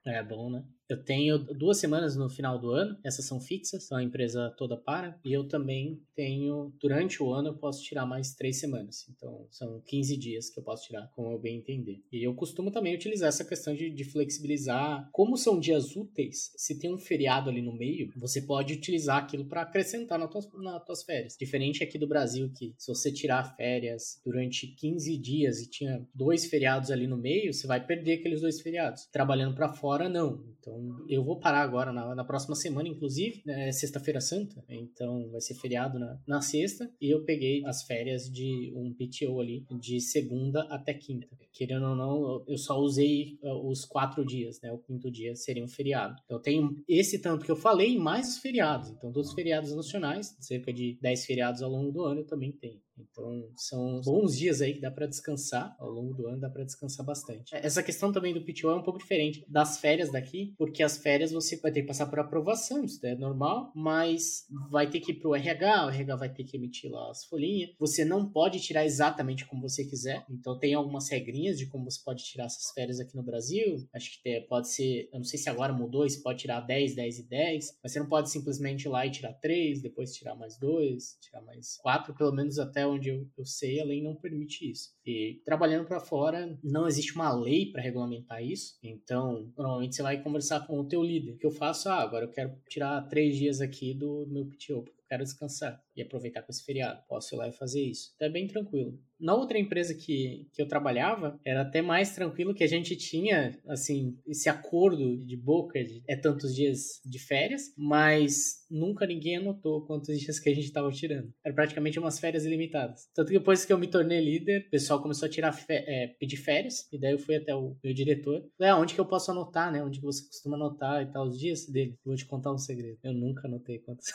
[0.06, 0.64] é bom, né?
[0.88, 4.76] Eu tenho duas semanas no final do ano, essas são fixas, então a empresa toda
[4.76, 5.18] para.
[5.24, 9.06] E eu também tenho, durante o ano, eu posso tirar mais três semanas.
[9.10, 12.02] Então são 15 dias que eu posso tirar, como eu bem entender.
[12.10, 15.08] E eu costumo também utilizar essa questão de, de flexibilizar.
[15.12, 19.44] Como são dias úteis, se tem um feriado ali no meio, você pode utilizar aquilo
[19.44, 21.36] para acrescentar nas tuas, nas tuas férias.
[21.38, 26.46] Diferente aqui do Brasil, que se você tirar férias durante 15 dias e tinha dois
[26.46, 29.06] feriados ali no meio, você vai perder aqueles dois feriados.
[29.12, 30.42] Trabalhando para fora, não.
[30.58, 35.40] Então eu vou parar agora na, na próxima semana, inclusive, é Sexta-feira Santa, então vai
[35.40, 40.00] ser feriado na, na sexta, e eu peguei as férias de um PTO ali, de
[40.00, 44.72] segunda até quinta, querendo ou não, eu só usei uh, os quatro dias, né?
[44.72, 46.20] O quinto dia seria um feriado.
[46.24, 48.90] Então eu tenho esse tanto que eu falei, mais os feriados.
[48.90, 52.52] Então, todos os feriados nacionais, cerca de 10 feriados ao longo do ano, eu também
[52.52, 52.80] tenho.
[53.00, 55.76] Então, são bons dias aí que dá para descansar.
[55.78, 57.54] Ao longo do ano dá para descansar bastante.
[57.54, 61.32] Essa questão também do PTO é um pouco diferente das férias daqui, porque as férias
[61.32, 65.20] você vai ter que passar por aprovação, isso é normal, mas vai ter que ir
[65.20, 67.70] pro RH, o RH vai ter que emitir lá as folhinhas.
[67.78, 70.24] Você não pode tirar exatamente como você quiser.
[70.30, 73.76] Então, tem algumas regrinhas de como você pode tirar essas férias aqui no Brasil.
[73.94, 77.18] Acho que pode ser, eu não sei se agora mudou, você pode tirar 10, 10
[77.18, 80.58] e 10, mas você não pode simplesmente ir lá e tirar 3, depois tirar mais
[80.58, 84.70] 2, tirar mais 4, pelo menos até onde eu, eu sei, a lei não permite
[84.70, 84.90] isso.
[85.04, 88.78] E trabalhando para fora, não existe uma lei para regulamentar isso.
[88.82, 91.32] Então, normalmente você vai conversar com o teu líder.
[91.32, 91.88] O que eu faço?
[91.88, 96.02] Ah, agora eu quero tirar três dias aqui do, do meu PTO, quero descansar e
[96.02, 97.02] aproveitar com esse feriado.
[97.08, 98.12] Posso ir lá e fazer isso.
[98.14, 98.98] Então é bem tranquilo.
[99.20, 103.58] Na outra empresa que, que eu trabalhava, era até mais tranquilo que a gente tinha,
[103.66, 109.84] assim, esse acordo de boca de é tantos dias de férias, mas nunca ninguém anotou
[109.84, 111.32] quantos dias que a gente estava tirando.
[111.44, 113.08] Era praticamente umas férias ilimitadas.
[113.12, 116.36] Tanto que depois que eu me tornei líder, o pessoal começou a tirar é, pedir
[116.36, 118.48] férias, e daí eu fui até o meu diretor.
[118.56, 119.82] Falei, ah, onde que eu posso anotar, né?
[119.82, 121.98] Onde que você costuma anotar e tal, os dias dele?
[122.04, 122.98] Vou te contar um segredo.
[123.02, 124.06] Eu nunca anotei quantos.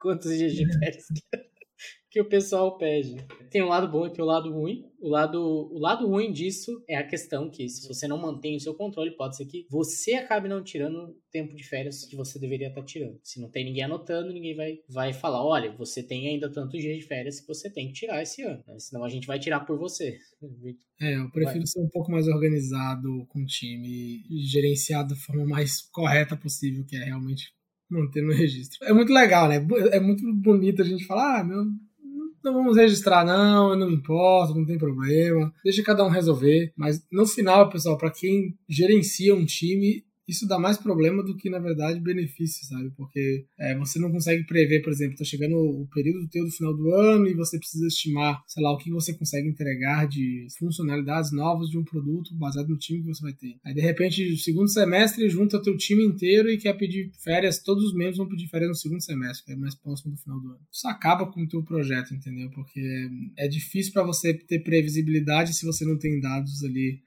[0.00, 1.06] Quantos dias de férias
[2.10, 3.16] que, o pessoal pede.
[3.50, 4.84] Tem um lado bom e tem um lado ruim.
[5.00, 8.60] O lado, o lado ruim disso é a questão que se você não mantém o
[8.60, 12.68] seu controle, pode ser que você acabe não tirando tempo de férias que você deveria
[12.68, 13.20] estar tirando.
[13.22, 16.98] Se não tem ninguém anotando, ninguém vai, vai falar, olha, você tem ainda tantos dias
[16.98, 18.62] de férias que você tem que tirar esse ano.
[18.66, 18.78] Né?
[18.78, 20.18] Senão a gente vai tirar por você.
[21.00, 21.66] É, eu prefiro vai.
[21.66, 26.96] ser um pouco mais organizado com o time, gerenciado da forma mais correta possível, que
[26.96, 27.52] é realmente
[27.90, 28.78] manter no registro.
[28.82, 29.66] É muito legal, né?
[29.92, 31.64] É muito bonito a gente falar, ah, meu,
[32.42, 36.72] não vamos registrar, não, eu não me importo, não tem problema, deixa cada um resolver.
[36.76, 41.50] Mas no final, pessoal, para quem gerencia um time, isso dá mais problema do que,
[41.50, 42.90] na verdade, benefício, sabe?
[42.96, 46.74] Porque é, você não consegue prever, por exemplo, tá chegando o período teu do final
[46.74, 51.32] do ano e você precisa estimar, sei lá, o que você consegue entregar de funcionalidades
[51.32, 53.56] novas de um produto baseado no time que você vai ter.
[53.64, 57.84] Aí, de repente, no segundo semestre, junta teu time inteiro e quer pedir férias, todos
[57.84, 60.48] os membros vão pedir férias no segundo semestre, que é mais próximo do final do
[60.48, 60.60] ano.
[60.70, 62.48] Isso acaba com o teu projeto, entendeu?
[62.50, 62.80] Porque
[63.36, 67.00] é difícil para você ter previsibilidade se você não tem dados ali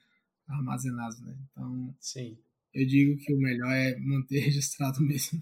[0.47, 1.35] armazenados, né?
[1.51, 2.37] Então, Sim
[2.73, 5.41] eu digo que o melhor é manter registrado mesmo.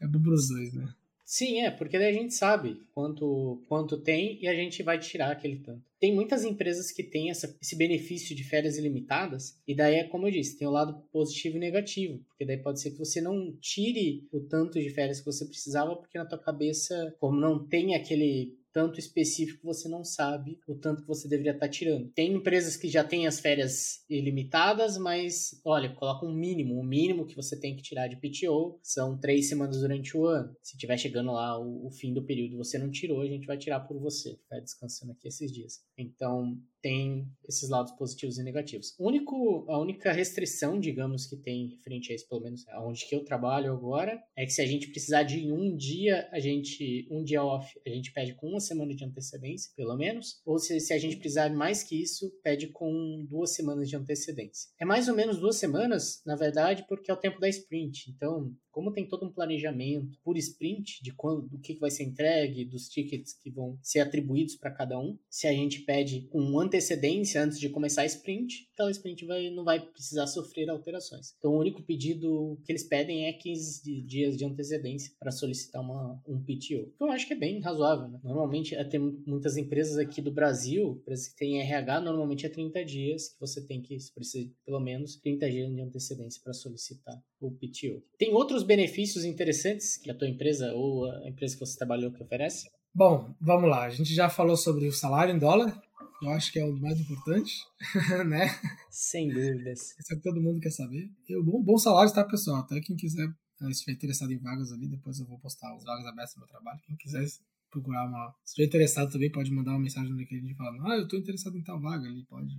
[0.00, 0.92] É para os dois, né?
[1.24, 5.30] Sim, é, porque daí a gente sabe quanto, quanto tem e a gente vai tirar
[5.30, 5.82] aquele tanto.
[5.98, 10.26] Tem muitas empresas que têm essa, esse benefício de férias ilimitadas, e daí é como
[10.26, 13.56] eu disse, tem o lado positivo e negativo, porque daí pode ser que você não
[13.62, 17.94] tire o tanto de férias que você precisava, porque na tua cabeça, como não tem
[17.94, 22.08] aquele tanto específico você não sabe o tanto que você deveria estar tá tirando.
[22.10, 26.78] Tem empresas que já têm as férias ilimitadas, mas olha, coloca um mínimo.
[26.78, 30.54] O mínimo que você tem que tirar de PTO são três semanas durante o ano.
[30.62, 33.58] Se tiver chegando lá o, o fim do período você não tirou, a gente vai
[33.58, 34.36] tirar por você.
[34.36, 35.80] Ficar descansando aqui esses dias.
[35.96, 38.94] Então, tem esses lados positivos e negativos.
[38.98, 43.24] Único, a única restrição, digamos, que tem frente a isso, pelo menos onde que eu
[43.24, 47.44] trabalho agora, é que se a gente precisar de um dia, a gente, um dia
[47.44, 50.98] off, a gente pede com uma semana de antecedência, pelo menos, ou se, se a
[50.98, 54.70] gente precisar mais que isso, pede com duas semanas de antecedência.
[54.80, 58.10] É mais ou menos duas semanas, na verdade, porque é o tempo da sprint.
[58.10, 62.64] Então, como tem todo um planejamento por sprint de quando, do que vai ser entregue,
[62.64, 67.42] dos tickets que vão ser atribuídos para cada um, se a gente pede com antecedência
[67.42, 71.34] antes de começar a sprint, aquela sprint vai, não vai precisar sofrer alterações.
[71.38, 76.20] Então, o único pedido que eles pedem é 15 dias de antecedência para solicitar uma,
[76.26, 76.92] um PTO.
[76.98, 78.08] Eu acho que é bem razoável.
[78.08, 78.20] Né?
[78.24, 83.28] Normalmente, tem muitas empresas aqui do Brasil, empresas que têm RH, normalmente é 30 dias
[83.28, 88.02] que você tem que, precisa pelo menos 30 dias de antecedência para solicitar o PTO.
[88.18, 92.22] Tem outros benefícios interessantes que a tua empresa ou a empresa que você trabalhou que
[92.22, 92.68] oferece?
[92.94, 93.84] Bom, vamos lá.
[93.84, 95.80] A gente já falou sobre o salário em dólar.
[96.22, 97.52] Eu acho que é o mais importante,
[98.28, 98.46] né?
[98.90, 99.90] Sem dúvidas.
[99.98, 101.10] Isso é que todo mundo quer saber.
[101.28, 102.58] E o bom, bom salário, tá, pessoal?
[102.58, 105.82] Até quem quiser, eh, se estiver interessado em vagas ali, depois eu vou postar as
[105.82, 106.78] vagas abertas no meu trabalho.
[106.86, 107.26] Quem quiser
[107.72, 108.32] procurar uma.
[108.44, 111.56] Se estiver interessado também, pode mandar uma mensagem no LinkedIn falando: Ah, eu estou interessado
[111.56, 112.54] em tal vaga ali, pode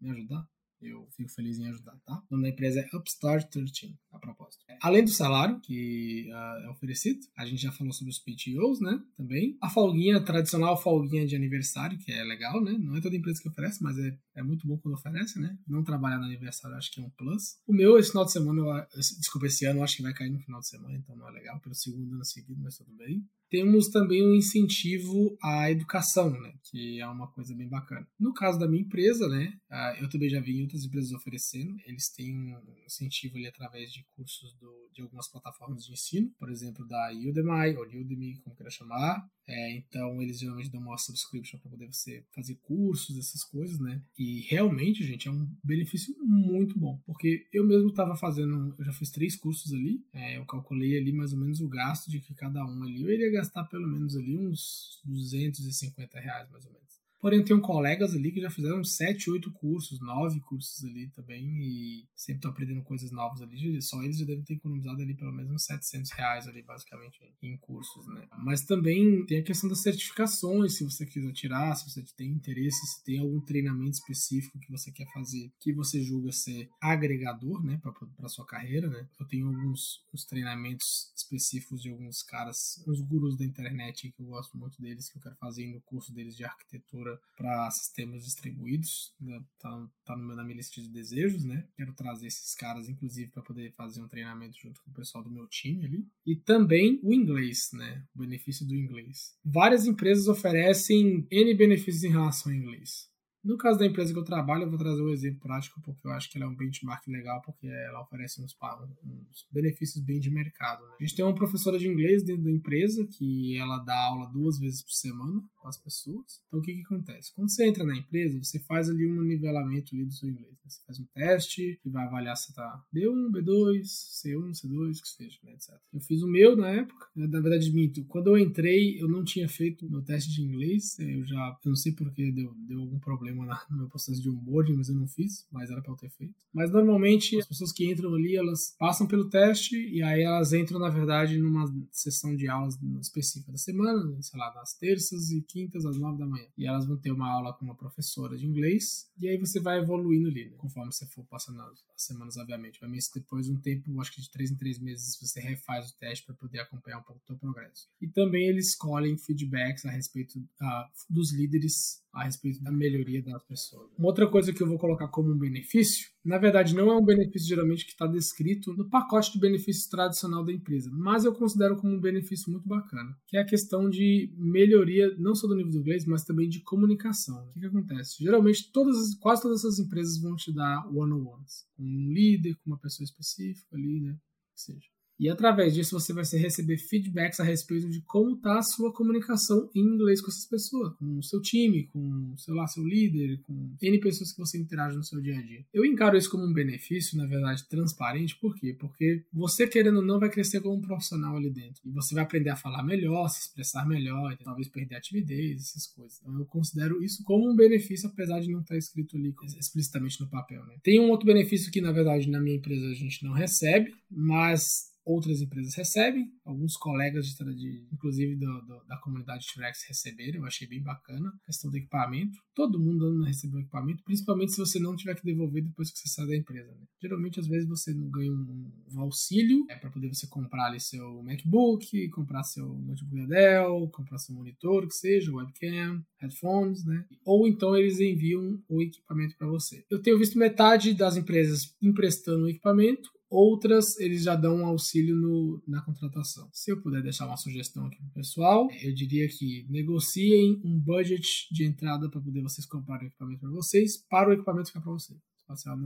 [0.00, 0.46] me ajudar.
[0.80, 2.22] Eu fico feliz em ajudar, tá?
[2.30, 4.64] O nome da empresa é Upstart 13, a propósito.
[4.82, 9.00] Além do salário que uh, é oferecido, a gente já falou sobre os PTOs, né?
[9.16, 9.56] Também.
[9.62, 12.72] A folguinha, tradicional folguinha de aniversário, que é legal, né?
[12.72, 15.56] Não é toda empresa que oferece, mas é, é muito bom quando oferece, né?
[15.66, 17.58] Não trabalhar no aniversário acho que é um plus.
[17.66, 20.30] O meu, esse final de semana, eu, desculpa, esse ano eu acho que vai cair
[20.30, 21.58] no final de semana, então não é legal.
[21.60, 23.24] Pelo segundo ano seguido, mas tudo bem.
[23.48, 26.54] Temos também um incentivo à educação, né?
[26.64, 28.06] Que é uma coisa bem bacana.
[28.18, 29.52] No caso da minha empresa, né?
[30.00, 31.76] Eu também já vi outras empresas oferecendo.
[31.86, 36.50] Eles têm um incentivo ali através de cursos do, de algumas plataformas de ensino, por
[36.50, 39.28] exemplo, da Udemy ou Udemy, como queira chamar.
[39.48, 44.02] É, então, eles geralmente dão uma subscription para poder você fazer cursos, essas coisas, né?
[44.18, 48.92] E realmente, gente, é um benefício muito bom, porque eu mesmo estava fazendo, eu já
[48.92, 52.34] fiz três cursos ali, é, eu calculei ali mais ou menos o gasto de que
[52.34, 56.85] cada um ali, eu iria gastar pelo menos ali uns 250 reais, mais ou menos.
[57.26, 61.44] Porém, eu tenho colegas ali que já fizeram 7, 8 cursos, 9 cursos ali também,
[61.60, 63.82] e sempre estão aprendendo coisas novas ali.
[63.82, 67.56] Só eles já devem ter economizado ali pelo menos uns 700 reais ali, basicamente, em
[67.56, 68.28] cursos, né?
[68.44, 72.86] Mas também tem a questão das certificações, se você quiser tirar, se você tem interesse,
[72.86, 77.80] se tem algum treinamento específico que você quer fazer, que você julga ser agregador, né,
[78.16, 79.04] para sua carreira, né?
[79.18, 84.56] Eu tenho alguns treinamentos específicos de alguns caras, uns gurus da internet que eu gosto
[84.56, 89.14] muito deles, que eu quero fazer no curso deles de arquitetura para sistemas distribuídos.
[89.20, 89.42] Né?
[89.58, 91.66] Tá, tá na minha lista de desejos, né?
[91.76, 95.30] Quero trazer esses caras, inclusive, para poder fazer um treinamento junto com o pessoal do
[95.30, 96.06] meu time ali.
[96.26, 98.04] E também o inglês, né?
[98.14, 99.36] O benefício do inglês.
[99.44, 103.08] Várias empresas oferecem N benefícios em relação ao inglês.
[103.46, 106.10] No caso da empresa que eu trabalho, eu vou trazer um exemplo prático, porque eu
[106.10, 108.56] acho que ela é um benchmark legal, porque ela oferece uns,
[109.04, 110.84] uns benefícios bem de mercado.
[110.84, 110.96] Né?
[111.00, 114.58] A gente tem uma professora de inglês dentro da empresa, que ela dá aula duas
[114.58, 116.42] vezes por semana com as pessoas.
[116.48, 117.32] Então, o que, que acontece?
[117.34, 120.50] Quando você entra na empresa, você faz ali um nivelamento ali do seu inglês.
[120.50, 120.58] Né?
[120.66, 125.38] Você faz um teste, que vai avaliar se tá B1, B2, C1, C2, que seja,
[125.44, 125.74] né, etc.
[125.92, 128.04] Eu fiz o meu na época, na verdade, minto.
[128.06, 131.76] Quando eu entrei, eu não tinha feito meu teste de inglês, eu já, eu não
[131.76, 135.06] sei porque deu, deu algum problema problema no meu processo de onboarding, mas eu não
[135.06, 136.34] fiz, mas era para eu ter feito.
[136.52, 140.78] Mas normalmente as pessoas que entram ali, elas passam pelo teste e aí elas entram,
[140.78, 145.84] na verdade, numa sessão de aulas específica da semana, sei lá, nas terças e quintas
[145.84, 146.46] às nove da manhã.
[146.56, 149.78] E elas vão ter uma aula com uma professora de inglês e aí você vai
[149.78, 150.56] evoluindo ali, né?
[150.56, 152.78] conforme você for passando as semanas, obviamente.
[153.00, 155.98] Se depois de um tempo, acho que de três em três meses, você refaz o
[155.98, 157.88] teste para poder acompanhar um pouco o seu progresso.
[158.00, 163.42] E também eles escolhem feedbacks a respeito uh, dos líderes a respeito da melhoria das
[163.44, 163.90] pessoas.
[163.98, 167.04] Uma outra coisa que eu vou colocar como um benefício, na verdade não é um
[167.04, 171.76] benefício geralmente que está descrito no pacote de benefícios tradicional da empresa, mas eu considero
[171.76, 175.72] como um benefício muito bacana, que é a questão de melhoria não só do nível
[175.72, 177.44] do inglês, mas também de comunicação.
[177.46, 178.22] O que, que acontece?
[178.22, 183.04] Geralmente todas, quase todas essas empresas vão te dar one-on-ones, um líder, com uma pessoa
[183.04, 184.16] específica ali, né,
[184.54, 184.95] que seja.
[185.18, 189.70] E através disso você vai receber feedbacks a respeito de como está a sua comunicação
[189.74, 193.74] em inglês com essas pessoas, com o seu time, com, sei lá, seu líder, com
[193.80, 195.64] N pessoas que você interage no seu dia a dia.
[195.72, 198.76] Eu encaro isso como um benefício, na verdade, transparente, por quê?
[198.78, 201.80] Porque você, querendo ou não, vai crescer como um profissional ali dentro.
[201.84, 205.86] E você vai aprender a falar melhor, se expressar melhor, talvez perder a timidez, essas
[205.86, 206.20] coisas.
[206.20, 210.28] Então eu considero isso como um benefício, apesar de não estar escrito ali explicitamente no
[210.28, 210.64] papel.
[210.66, 210.76] Né?
[210.82, 214.95] Tem um outro benefício que, na verdade, na minha empresa a gente não recebe, mas
[215.06, 220.46] outras empresas recebem, alguns colegas, de, de inclusive do, do, da comunidade T-Rex receberam, eu
[220.46, 221.28] achei bem bacana.
[221.28, 225.24] A questão do equipamento, todo mundo não recebeu equipamento, principalmente se você não tiver que
[225.24, 226.72] devolver depois que você sai da empresa.
[226.72, 226.86] Né?
[227.00, 231.22] Geralmente, às vezes, você ganha um, um auxílio é, para poder você comprar ali seu
[231.22, 237.04] MacBook, comprar seu notebook da Dell, comprar seu monitor, que seja, webcam, headphones, né?
[237.24, 239.84] Ou então eles enviam o equipamento para você.
[239.88, 245.16] Eu tenho visto metade das empresas emprestando o equipamento Outras, eles já dão um auxílio
[245.16, 246.48] no, na contratação.
[246.52, 251.48] Se eu puder deixar uma sugestão aqui pro pessoal, eu diria que negociem um budget
[251.50, 254.92] de entrada para poder vocês comprar o equipamento para vocês, para o equipamento ficar para
[254.92, 255.18] vocês.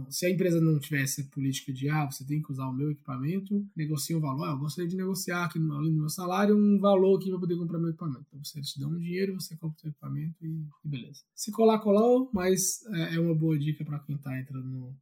[0.09, 2.90] Se a empresa não tiver essa política de ah, você tem que usar o meu
[2.90, 4.44] equipamento, negocie um valor.
[4.44, 7.79] Ah, eu gostaria de negociar aqui no, meu salário um valor aqui para poder comprar
[7.79, 8.24] meu equipamento.
[8.29, 11.20] Então você te dá um dinheiro, você compra o seu equipamento e, e beleza.
[11.35, 14.96] Se colar, colou, mas é, é uma boa dica para quem está entrando no,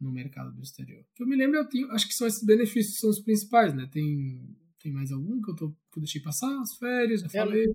[0.00, 1.04] no mercado do exterior.
[1.14, 3.74] Que eu me lembro, eu tenho, acho que são esses benefícios que são os principais,
[3.74, 3.88] né?
[3.92, 6.50] Tem, tem mais algum que eu, tô, que eu deixei passar?
[6.60, 7.66] As férias, já é, falei.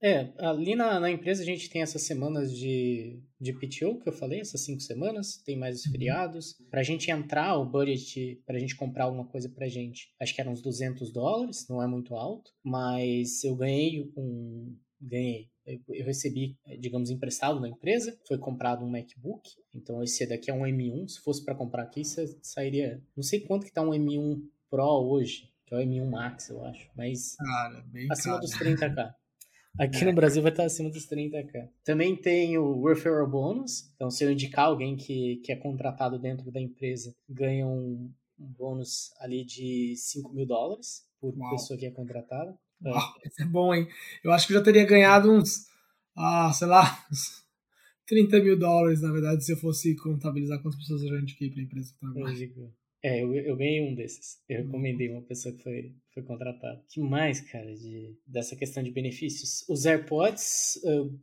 [0.00, 4.12] É, ali na, na empresa a gente tem essas semanas de, de PTO que eu
[4.12, 5.92] falei, essas cinco semanas, tem mais os uhum.
[5.92, 6.54] feriados.
[6.70, 10.52] Pra gente entrar, o budget, pra gente comprar alguma coisa pra gente, acho que eram
[10.52, 14.76] uns 200 dólares, não é muito alto, mas eu ganhei um.
[15.00, 15.48] Ganhei
[15.88, 20.54] eu recebi, eh, digamos, emprestado na empresa, foi comprado um MacBook, então esse daqui é
[20.54, 22.02] um M1, se fosse para comprar aqui,
[22.42, 26.50] sairia, não sei quanto que tá um M1 Pro hoje, que é o M1 Max,
[26.50, 29.14] eu acho, mas Cara, acima dos 30k.
[29.78, 31.68] Aqui no Brasil vai estar acima dos 30k.
[31.84, 36.50] Também tem o referral bonus, então se eu indicar alguém que, que é contratado dentro
[36.50, 41.50] da empresa, ganha um, um bônus ali de 5 mil dólares por Uau.
[41.50, 42.58] pessoa que é contratada.
[42.84, 43.28] É.
[43.28, 43.88] Isso é bom, hein?
[44.22, 45.66] Eu acho que eu já teria ganhado uns,
[46.16, 47.44] ah, sei lá, uns
[48.06, 51.62] 30 mil dólares, na verdade, se eu fosse contabilizar quantas pessoas eu já indiquei pra
[51.62, 52.52] empresa que trabalha.
[53.02, 54.42] É, eu, eu ganhei um desses.
[54.48, 56.82] Eu recomendei uma pessoa que foi, foi contratada.
[56.88, 59.64] que mais, cara, de, dessa questão de benefícios?
[59.68, 60.80] Os AirPods,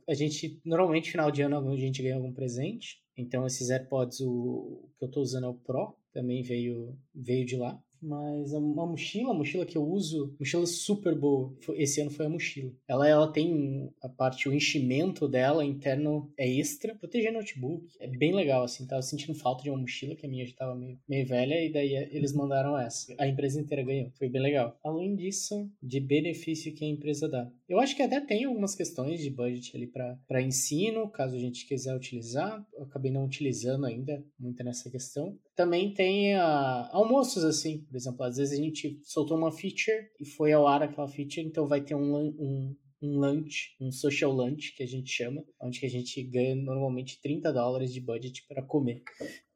[0.08, 2.98] a gente, normalmente, final de ano, a gente ganha algum presente.
[3.16, 7.44] Então, esses AirPods, o, o que eu tô usando é o Pro, também veio, veio
[7.44, 7.78] de lá.
[8.00, 11.52] Mas uma mochila, a mochila que eu uso, mochila super boa.
[11.74, 12.72] Esse ano foi a mochila.
[12.88, 17.86] Ela, ela tem a parte, o enchimento dela interno é extra, proteger notebook.
[18.00, 18.86] É bem legal, assim.
[18.86, 21.72] Tava sentindo falta de uma mochila, que a minha já tava meio, meio velha, e
[21.72, 23.14] daí eles mandaram essa.
[23.18, 24.10] A empresa inteira ganhou.
[24.18, 24.78] Foi bem legal.
[24.84, 27.50] Além disso, de benefício que a empresa dá.
[27.68, 31.66] Eu acho que até tem algumas questões de budget ali para ensino, caso a gente
[31.66, 32.64] quiser utilizar.
[32.74, 35.36] Eu acabei não utilizando ainda muito nessa questão.
[35.56, 37.78] Também tem a, almoços, assim.
[37.78, 41.46] Por exemplo, às vezes a gente soltou uma feature e foi ao ar aquela feature,
[41.46, 45.80] então vai ter um, um, um lunch, um social lunch que a gente chama, onde
[45.80, 49.02] que a gente ganha normalmente 30 dólares de budget para comer.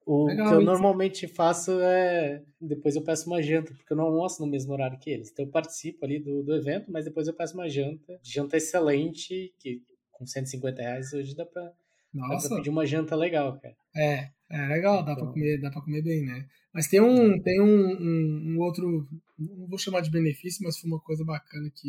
[0.07, 2.43] O Legal, que eu normalmente faço é.
[2.61, 5.31] Depois eu peço uma janta, porque eu não almoço no mesmo horário que eles.
[5.31, 8.19] Então eu participo ali do, do evento, mas depois eu peço uma janta.
[8.23, 11.73] Janta excelente, que com 150 reais hoje dá pra,
[12.13, 12.43] Nossa.
[12.43, 13.77] dá pra pedir uma janta legal, cara.
[13.97, 15.25] É, é legal, dá então...
[15.25, 16.47] pra comer, dá pra comer bem, né?
[16.73, 20.89] Mas tem um, tem um, um, um, outro, não vou chamar de benefício, mas foi
[20.89, 21.89] uma coisa bacana que.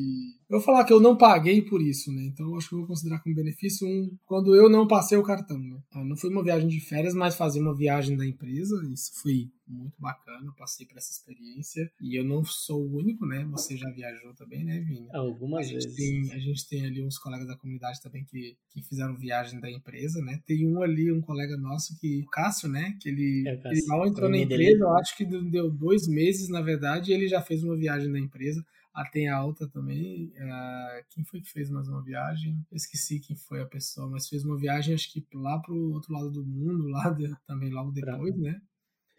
[0.50, 2.24] Eu vou falar que eu não paguei por isso, né?
[2.24, 5.24] Então eu acho que eu vou considerar como benefício um, quando eu não passei o
[5.24, 5.80] cartão, né?
[5.92, 9.52] Ah, não foi uma viagem de férias, mas fazer uma viagem da empresa, isso foi
[9.68, 11.90] muito bacana, eu passei por essa experiência.
[12.02, 13.46] E eu não sou o único, né?
[13.52, 15.08] Você já viajou também, né, Vini?
[15.14, 15.96] Algumas a vezes.
[15.96, 19.70] Tem, a gente tem ali uns colegas da comunidade também que, que fizeram viagem da
[19.70, 20.42] empresa, né?
[20.46, 22.96] Tem um ali, um colega nosso que, o Cássio, né?
[23.00, 26.62] Que ele, é, ele mal entrou na empresa eu acho que deu dois meses, na
[26.62, 28.66] verdade, e ele já fez uma viagem da empresa.
[28.94, 30.34] Ah, tem a outra também.
[30.36, 32.58] Uh, quem foi que fez mais uma viagem?
[32.70, 36.14] Eu esqueci quem foi a pessoa, mas fez uma viagem, acho que lá pro outro
[36.14, 38.44] lado do mundo, lá de, também logo depois, pra...
[38.44, 38.62] né?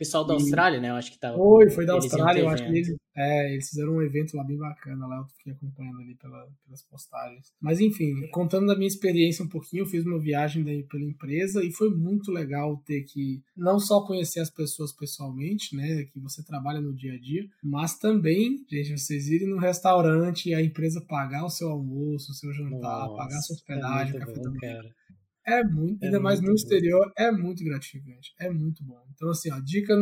[0.02, 0.90] Pessoal da Austrália, né?
[0.90, 1.36] Eu acho que tava.
[1.36, 4.56] Foi, foi da Austrália, eu acho que eles, é, eles fizeram um evento lá bem
[4.56, 7.52] bacana, lá eu fiquei acompanhando ali pela, pelas postagens.
[7.60, 11.64] Mas enfim, contando da minha experiência um pouquinho, eu fiz uma viagem daí pela empresa
[11.64, 16.04] e foi muito legal ter que não só conhecer as pessoas pessoalmente, né?
[16.12, 20.54] Que você trabalha no dia a dia, mas também, gente, vocês irem no restaurante e
[20.54, 24.16] a empresa pagar o seu almoço, o seu jantar, Nossa, pagar a sua é hospedagem,
[24.16, 24.82] é café bom, da manhã.
[25.46, 29.02] É muito, é ainda mais no exterior, é muito gratificante, é muito bom.
[29.12, 29.94] Então, assim, ó, dica,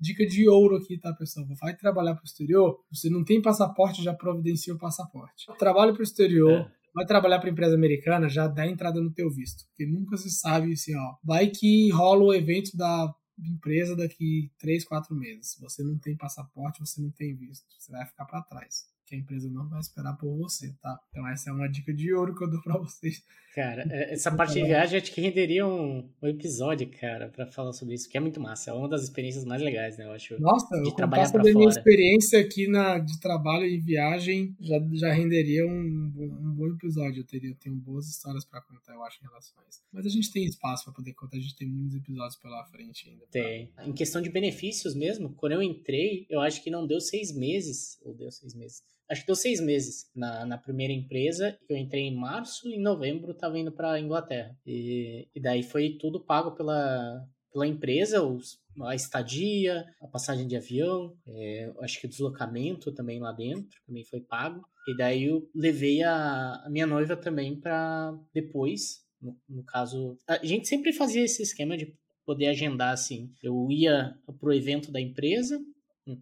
[0.00, 1.46] dica de ouro aqui, tá, pessoal?
[1.60, 5.46] Vai trabalhar para o exterior, você não tem passaporte, já providencia o passaporte.
[5.58, 6.72] Trabalho para o exterior, é.
[6.94, 9.64] vai trabalhar para empresa americana, já dá entrada no teu visto.
[9.68, 14.84] Porque nunca se sabe, assim, ó, vai que rola o evento da empresa daqui 3,
[14.86, 15.58] 4 meses.
[15.60, 17.66] Você não tem passaporte, você não tem visto.
[17.78, 20.98] Você vai ficar para trás que a empresa não vai esperar por você, tá?
[21.10, 23.22] Então essa é uma dica de ouro que eu dou pra vocês.
[23.54, 27.72] Cara, é, essa parte de viagem acho que renderia um, um episódio, cara, para falar
[27.72, 28.70] sobre isso, que é muito massa.
[28.70, 30.04] É uma das experiências mais legais, né?
[30.04, 30.38] Eu acho.
[30.40, 34.76] Nossa, de eu trabalhar sobre a minha experiência aqui na, de trabalho e viagem já,
[34.92, 37.20] já renderia um, um bom episódio.
[37.20, 39.80] Eu teria tenho boas histórias para contar, eu acho, em relação a isso.
[39.92, 43.08] Mas a gente tem espaço para poder contar, a gente tem muitos episódios pela frente
[43.08, 43.24] ainda.
[43.30, 43.40] Pra...
[43.40, 43.72] Tem.
[43.86, 47.98] Em questão de benefícios mesmo, quando eu entrei, eu acho que não deu seis meses,
[48.02, 51.58] ou deu seis meses acho que deu seis meses na, na primeira empresa.
[51.68, 54.56] Eu entrei em março e em novembro estava indo para Inglaterra.
[54.66, 60.56] E, e daí foi tudo pago pela, pela empresa, os, a estadia, a passagem de
[60.56, 64.62] avião, é, acho que o deslocamento também lá dentro, também foi pago.
[64.86, 70.16] E daí eu levei a, a minha noiva também para depois, no, no, caso.
[70.28, 71.94] A gente sempre fazia esse esquema de
[72.24, 73.30] poder agendar assim.
[73.42, 75.58] Eu ia pro evento da empresa,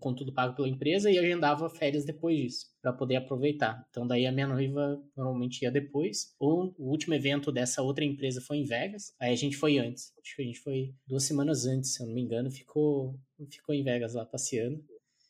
[0.00, 3.86] com tudo pago pela empresa e agendava férias depois disso para poder aproveitar.
[3.90, 6.34] Então daí a minha noiva normalmente ia depois.
[6.38, 9.14] Ou o último evento dessa outra empresa foi em Vegas.
[9.20, 10.12] Aí a gente foi antes.
[10.22, 13.18] Acho que a gente foi duas semanas antes, se eu não me engano, ficou
[13.50, 14.82] ficou em Vegas lá passeando.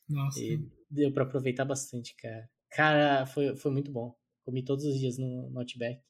[0.07, 0.39] Nossa.
[0.39, 2.49] E deu para aproveitar bastante, cara.
[2.69, 4.15] Cara, foi, foi muito bom.
[4.45, 6.01] Comi todos os dias no, no Outback.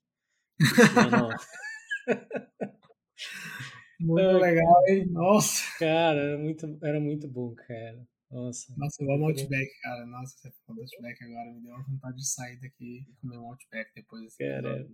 [3.99, 5.05] muito legal, hein?
[5.07, 5.63] Nossa.
[5.79, 8.05] Cara, era muito, era muito bom, cara.
[8.31, 8.73] Nossa.
[8.77, 10.05] Nossa, eu amo Outback, cara.
[10.05, 13.47] Nossa, você falou Outback agora, me deu uma vontade de sair daqui e comer um
[13.47, 14.87] Outback depois desse cara,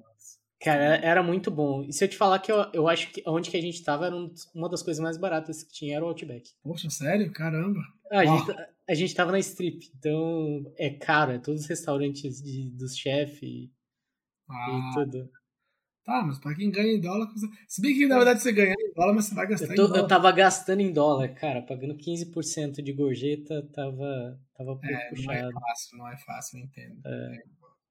[0.61, 1.83] Cara, era muito bom.
[1.83, 4.05] E se eu te falar que eu, eu acho que onde que a gente tava
[4.05, 6.51] era um, uma das coisas mais baratas que tinha era o Outback.
[6.61, 7.31] Poxa, sério?
[7.33, 7.79] Caramba.
[8.11, 8.55] Ah, a, gente,
[8.89, 13.71] a gente tava na strip, então é caro, é todos os restaurantes de, dos chefes
[14.47, 14.67] ah.
[14.69, 15.31] e tudo.
[16.03, 17.31] Tá, mas pra quem ganha em dólar.
[17.67, 19.83] Se bem que na verdade você ganha em dólar, mas você vai gastar eu tô,
[19.83, 19.99] em dólar.
[19.99, 25.09] Eu tava gastando em dólar, cara, pagando 15% de gorjeta, tava, tava um pouco é,
[25.09, 25.51] puxado.
[25.51, 27.01] Não é fácil, não é fácil, eu entendo.
[27.05, 27.43] É.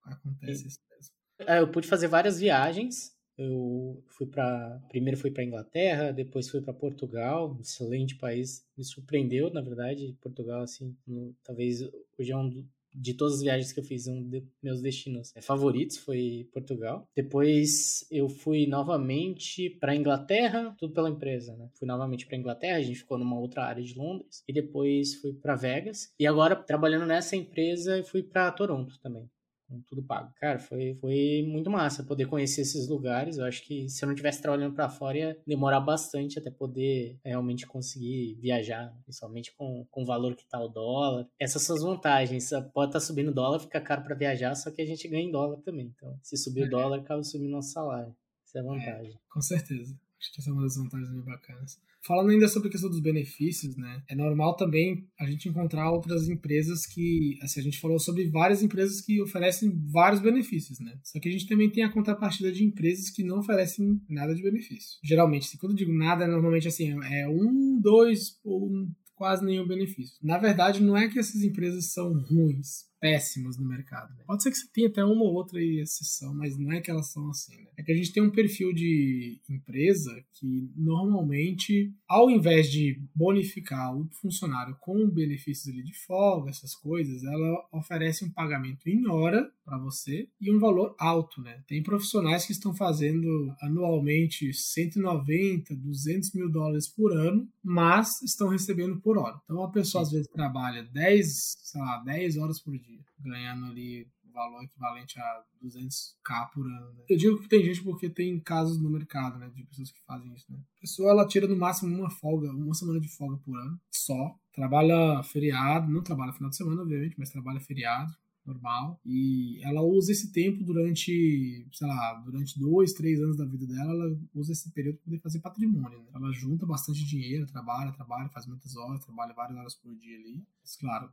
[0.07, 1.15] acontece isso mesmo.
[1.47, 3.13] É, eu pude fazer várias viagens.
[3.39, 8.85] Eu fui para primeiro fui para Inglaterra, depois fui para Portugal, um excelente país, me
[8.85, 11.81] surpreendeu, na verdade, Portugal assim, no, talvez
[12.19, 12.51] hoje é um
[12.95, 17.09] de todas as viagens que eu fiz, um dos meus destinos favoritos foi Portugal.
[17.15, 21.69] Depois eu fui novamente para Inglaterra, tudo pela empresa, né?
[21.75, 25.33] Fui novamente para Inglaterra, a gente ficou numa outra área de Londres e depois fui
[25.33, 26.13] para Vegas.
[26.19, 29.29] E agora trabalhando nessa empresa, fui para Toronto também
[29.71, 30.33] com tudo pago.
[30.41, 33.39] Cara, foi, foi muito massa poder conhecer esses lugares.
[33.39, 37.19] Eu acho que se eu não tivesse trabalhando para fora ia demorar bastante até poder
[37.25, 41.29] realmente conseguir viajar, principalmente com, com o valor que tá o dólar.
[41.39, 42.51] Essas são as vantagens.
[42.51, 45.23] Pode estar tá subindo o dólar, fica caro para viajar, só que a gente ganha
[45.23, 45.93] em dólar também.
[45.95, 46.69] Então, se subir o é.
[46.69, 48.15] dólar, acaba subindo nosso salário.
[48.45, 49.13] Isso é a é, vantagem.
[49.13, 49.97] É, com certeza.
[50.21, 51.81] Acho que essa é uma das vantagens bem bacanas.
[52.07, 54.03] Falando ainda sobre a questão dos benefícios, né?
[54.09, 58.63] É normal também a gente encontrar outras empresas que, assim, a gente falou sobre várias
[58.63, 60.99] empresas que oferecem vários benefícios, né?
[61.03, 64.43] Só que a gente também tem a contrapartida de empresas que não oferecem nada de
[64.43, 64.99] benefício.
[65.03, 68.71] Geralmente, assim, quando eu digo nada, normalmente assim, é um, dois ou
[69.15, 70.17] quase nenhum benefício.
[70.23, 74.15] Na verdade, não é que essas empresas são ruins, péssimas no mercado.
[74.15, 74.25] Né?
[74.27, 77.11] Pode ser que você tenha até uma ou outra exceção, mas não é que elas
[77.11, 77.57] são assim.
[77.57, 77.71] Né?
[77.79, 83.97] É que a gente tem um perfil de empresa que normalmente, ao invés de bonificar
[83.97, 89.51] o funcionário com benefícios ali de folga, essas coisas, ela oferece um pagamento em hora
[89.65, 91.63] para você e um valor alto, né?
[91.67, 99.01] Tem profissionais que estão fazendo anualmente 190, 200 mil dólares por ano, mas estão recebendo
[99.01, 99.41] por hora.
[99.45, 104.09] Então a pessoa às vezes trabalha 10, sei lá, 10 horas por dia, ganhando ali
[104.33, 106.93] valor equivalente a 200k por ano.
[106.95, 107.05] Né?
[107.09, 110.33] Eu digo que tem gente porque tem casos no mercado, né, de pessoas que fazem
[110.33, 110.59] isso, né?
[110.79, 114.39] A pessoa ela tira no máximo uma folga, uma semana de folga por ano, só.
[114.53, 118.13] Trabalha feriado, não trabalha final de semana, obviamente, mas trabalha feriado
[118.45, 119.01] normal.
[119.05, 123.93] E ela usa esse tempo durante, sei lá, durante dois, três anos da vida dela,
[123.93, 125.99] ela usa esse período para poder fazer patrimônio.
[126.01, 126.11] Né?
[126.15, 130.45] Ela junta bastante dinheiro, trabalha, trabalha, faz muitas horas, trabalha várias horas por dia ali.
[130.63, 131.11] Mas, claro,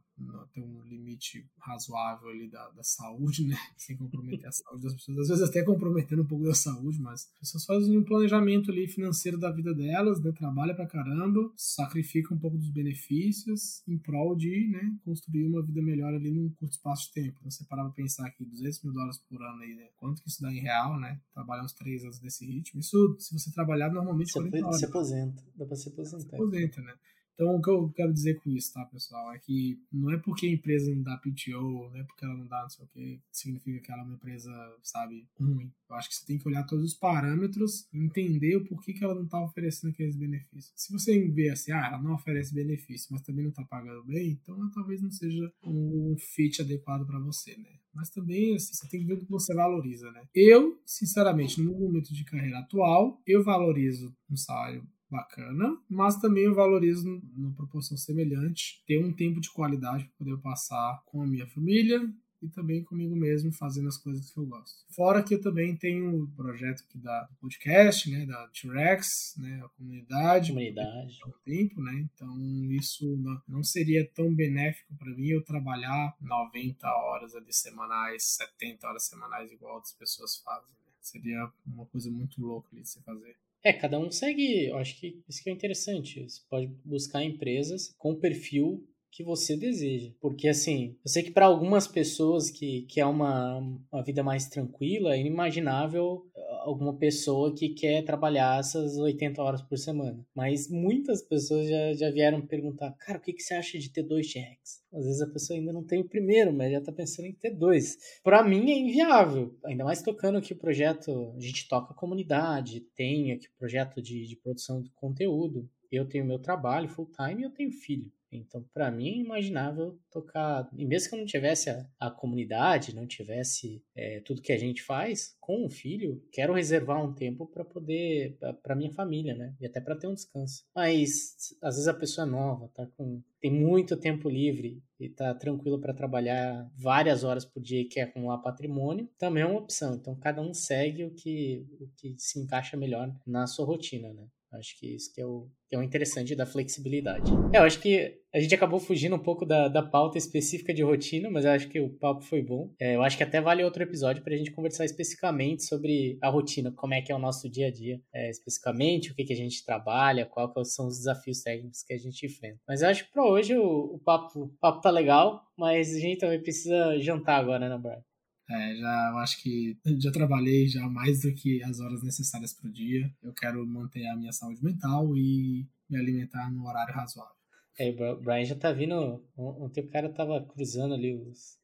[0.54, 3.56] tem um limite razoável ali da, da saúde, né?
[3.78, 5.18] Sem comprometer a saúde das pessoas.
[5.20, 8.88] Às vezes até comprometendo um pouco da saúde, mas as pessoas fazem um planejamento ali
[8.88, 10.32] financeiro da vida delas, né?
[10.32, 15.82] Trabalha pra caramba, sacrifica um pouco dos benefícios em prol de, né, construir uma vida
[15.82, 17.38] melhor ali num curto espaço de tempo.
[17.40, 19.88] Então, você parar pra pensar aqui, 200 mil dólares por ano aí, né?
[19.98, 21.20] Quanto que isso dá em real, né?
[21.34, 22.80] Trabalhar uns três anos desse ritmo.
[22.80, 24.32] Isso, se você trabalhar normalmente...
[24.32, 25.44] Você, se aposenta.
[25.56, 26.30] Dá pra se aposentar.
[26.30, 26.94] Se aposenta, né?
[27.38, 30.48] Então, o que eu quero dizer com isso, tá, pessoal, é que não é porque
[30.48, 33.22] a empresa não dá PTO, não é porque ela não dá não sei o que,
[33.32, 35.72] significa que ela é uma empresa, sabe, ruim.
[35.88, 39.14] Eu acho que você tem que olhar todos os parâmetros entender o porquê que ela
[39.14, 40.74] não está oferecendo aqueles benefícios.
[40.76, 44.32] Se você vê assim, ah, ela não oferece benefício, mas também não está pagando bem,
[44.32, 47.70] então talvez não seja um fit adequado para você, né?
[47.94, 50.28] Mas também assim, você tem que ver o que você valoriza, né?
[50.34, 56.56] Eu, sinceramente, no momento de carreira atual, eu valorizo um salário bacana, mas também eu
[56.56, 61.48] valorizo numa proporção semelhante ter um tempo de qualidade para poder passar com a minha
[61.48, 62.02] família
[62.42, 64.86] e também comigo mesmo fazendo as coisas que eu gosto.
[64.94, 69.70] Fora que eu também tenho o projeto aqui da podcast, né, da T-Rex, né, a
[69.70, 71.18] comunidade, comunidade.
[71.26, 72.08] Um tempo, né?
[72.14, 72.38] Então
[72.72, 79.08] isso não seria tão benéfico para mim eu trabalhar 90 horas ali semanais, 70 horas
[79.08, 80.76] semanais igual outras pessoas fazem.
[80.86, 80.92] Né?
[81.02, 83.36] Seria uma coisa muito louca ali de se fazer.
[83.68, 84.68] É, cada um segue.
[84.68, 86.24] Eu acho que isso que é interessante.
[86.24, 90.14] Você pode buscar empresas com o perfil que você deseja.
[90.22, 93.58] Porque, assim, eu sei que para algumas pessoas que, que é uma,
[93.92, 96.26] uma vida mais tranquila, é inimaginável
[96.68, 100.26] alguma pessoa que quer trabalhar essas 80 horas por semana.
[100.36, 104.04] Mas muitas pessoas já, já vieram perguntar, cara, o que, que você acha de ter
[104.04, 104.84] dois cheques?
[104.94, 107.52] Às vezes a pessoa ainda não tem o primeiro, mas já tá pensando em ter
[107.52, 107.98] dois.
[108.22, 109.56] Para mim é inviável.
[109.66, 114.02] Ainda mais tocando aqui o projeto, a gente toca a comunidade, tem aqui o projeto
[114.02, 115.70] de, de produção de conteúdo.
[115.90, 118.12] Eu tenho meu trabalho full time e eu tenho filho.
[118.32, 120.70] Então, para mim, é imaginável tocar.
[120.76, 124.58] E mesmo que eu não tivesse a, a comunidade, não tivesse é, tudo que a
[124.58, 128.38] gente faz, com o filho, quero reservar um tempo para poder.
[128.62, 129.56] para minha família, né?
[129.60, 130.66] E até para ter um descanso.
[130.76, 133.22] Mas, às vezes, a pessoa é nova, tá com.
[133.40, 138.04] tem muito tempo livre e tá tranquilo para trabalhar várias horas por dia e quer
[138.04, 139.96] acumular patrimônio, também é uma opção.
[139.96, 144.28] Então, cada um segue o que, o que se encaixa melhor na sua rotina, né?
[144.54, 147.32] Acho que isso que é o, que é o interessante da flexibilidade.
[147.54, 150.84] É, eu acho que a gente acabou fugindo um pouco da, da pauta específica de
[150.84, 152.74] rotina, mas eu acho que o papo foi bom.
[152.80, 156.30] É, eu acho que até vale outro episódio para a gente conversar especificamente sobre a
[156.30, 159.34] rotina, como é que é o nosso dia a dia, é, especificamente o que, que
[159.34, 162.60] a gente trabalha, quais são os desafios técnicos que a gente enfrenta.
[162.68, 166.00] Mas eu acho que para hoje o, o, papo, o papo tá legal, mas a
[166.00, 168.04] gente também precisa jantar agora, né, Brian?
[168.50, 172.70] É, já eu acho que já trabalhei já mais do que as horas necessárias para
[172.70, 173.14] o dia.
[173.22, 177.36] Eu quero manter a minha saúde mental e me alimentar no horário razoável.
[177.78, 179.24] É, o Brian já tá vindo.
[179.36, 181.60] Ontem o cara tava cruzando ali os,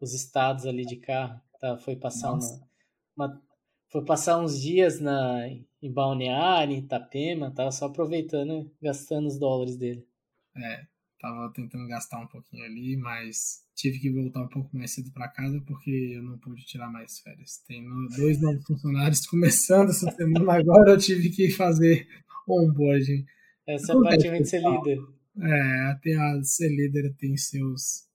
[0.00, 1.40] os estados ali de carro.
[1.60, 2.68] Tá, foi passar uma,
[3.16, 3.42] uma,
[3.90, 5.48] Foi passar uns dias na,
[5.80, 10.06] em Balneário, em Itapema, tava só aproveitando, gastando os dólares dele.
[10.54, 10.86] É,
[11.18, 15.28] tava tentando gastar um pouquinho ali, mas tive que voltar um pouco mais cedo para
[15.28, 17.62] casa porque eu não pude tirar mais férias.
[17.68, 22.08] Tem dois novos funcionários começando essa semana, agora eu tive que fazer
[22.48, 23.24] onboarding.
[23.68, 24.98] Essa é a parte de ser líder.
[25.38, 28.06] É, tem a ser líder tem seus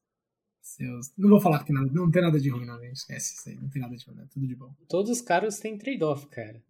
[0.60, 1.14] seus.
[1.18, 2.96] Não vou falar que tem nada, não tem nada de ruim, não, gente.
[2.96, 4.74] Esquece isso aí, não tem nada de ruim, é tudo de bom.
[4.90, 6.62] Todos os caras têm trade-off, cara.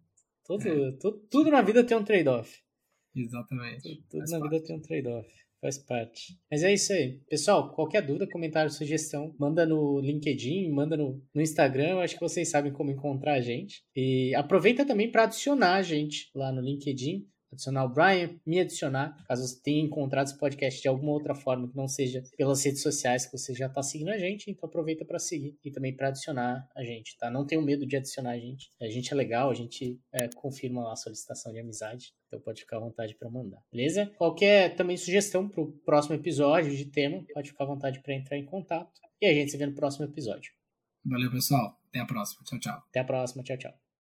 [0.44, 0.92] Todo, é.
[0.92, 2.60] tudo, tudo na vida tem um trade-off.
[3.14, 3.82] Exatamente.
[3.82, 4.50] Tudo, tudo na parte.
[4.50, 5.28] vida tem um trade-off.
[5.62, 6.36] Faz parte.
[6.50, 7.20] Mas é isso aí.
[7.30, 11.90] Pessoal, qualquer dúvida, comentário, sugestão, manda no LinkedIn, manda no, no Instagram.
[11.90, 13.80] Eu acho que vocês sabem como encontrar a gente.
[13.94, 19.16] E aproveita também para adicionar a gente lá no LinkedIn adicionar o Brian, me adicionar,
[19.26, 22.82] caso você tenha encontrado esse podcast de alguma outra forma que não seja pelas redes
[22.82, 26.08] sociais que você já está seguindo a gente, então aproveita para seguir e também para
[26.08, 27.30] adicionar a gente, tá?
[27.30, 28.70] Não tenho medo de adicionar a gente.
[28.80, 32.62] A gente é legal, a gente é, confirma lá a solicitação de amizade, então pode
[32.62, 34.06] ficar à vontade para mandar, beleza?
[34.16, 38.38] Qualquer também sugestão para o próximo episódio de tema, pode ficar à vontade para entrar
[38.38, 40.52] em contato e a gente se vê no próximo episódio.
[41.04, 41.78] Valeu, pessoal.
[41.88, 42.44] Até a próxima.
[42.44, 42.84] Tchau, tchau.
[42.88, 43.42] Até a próxima.
[43.42, 43.81] Tchau, tchau.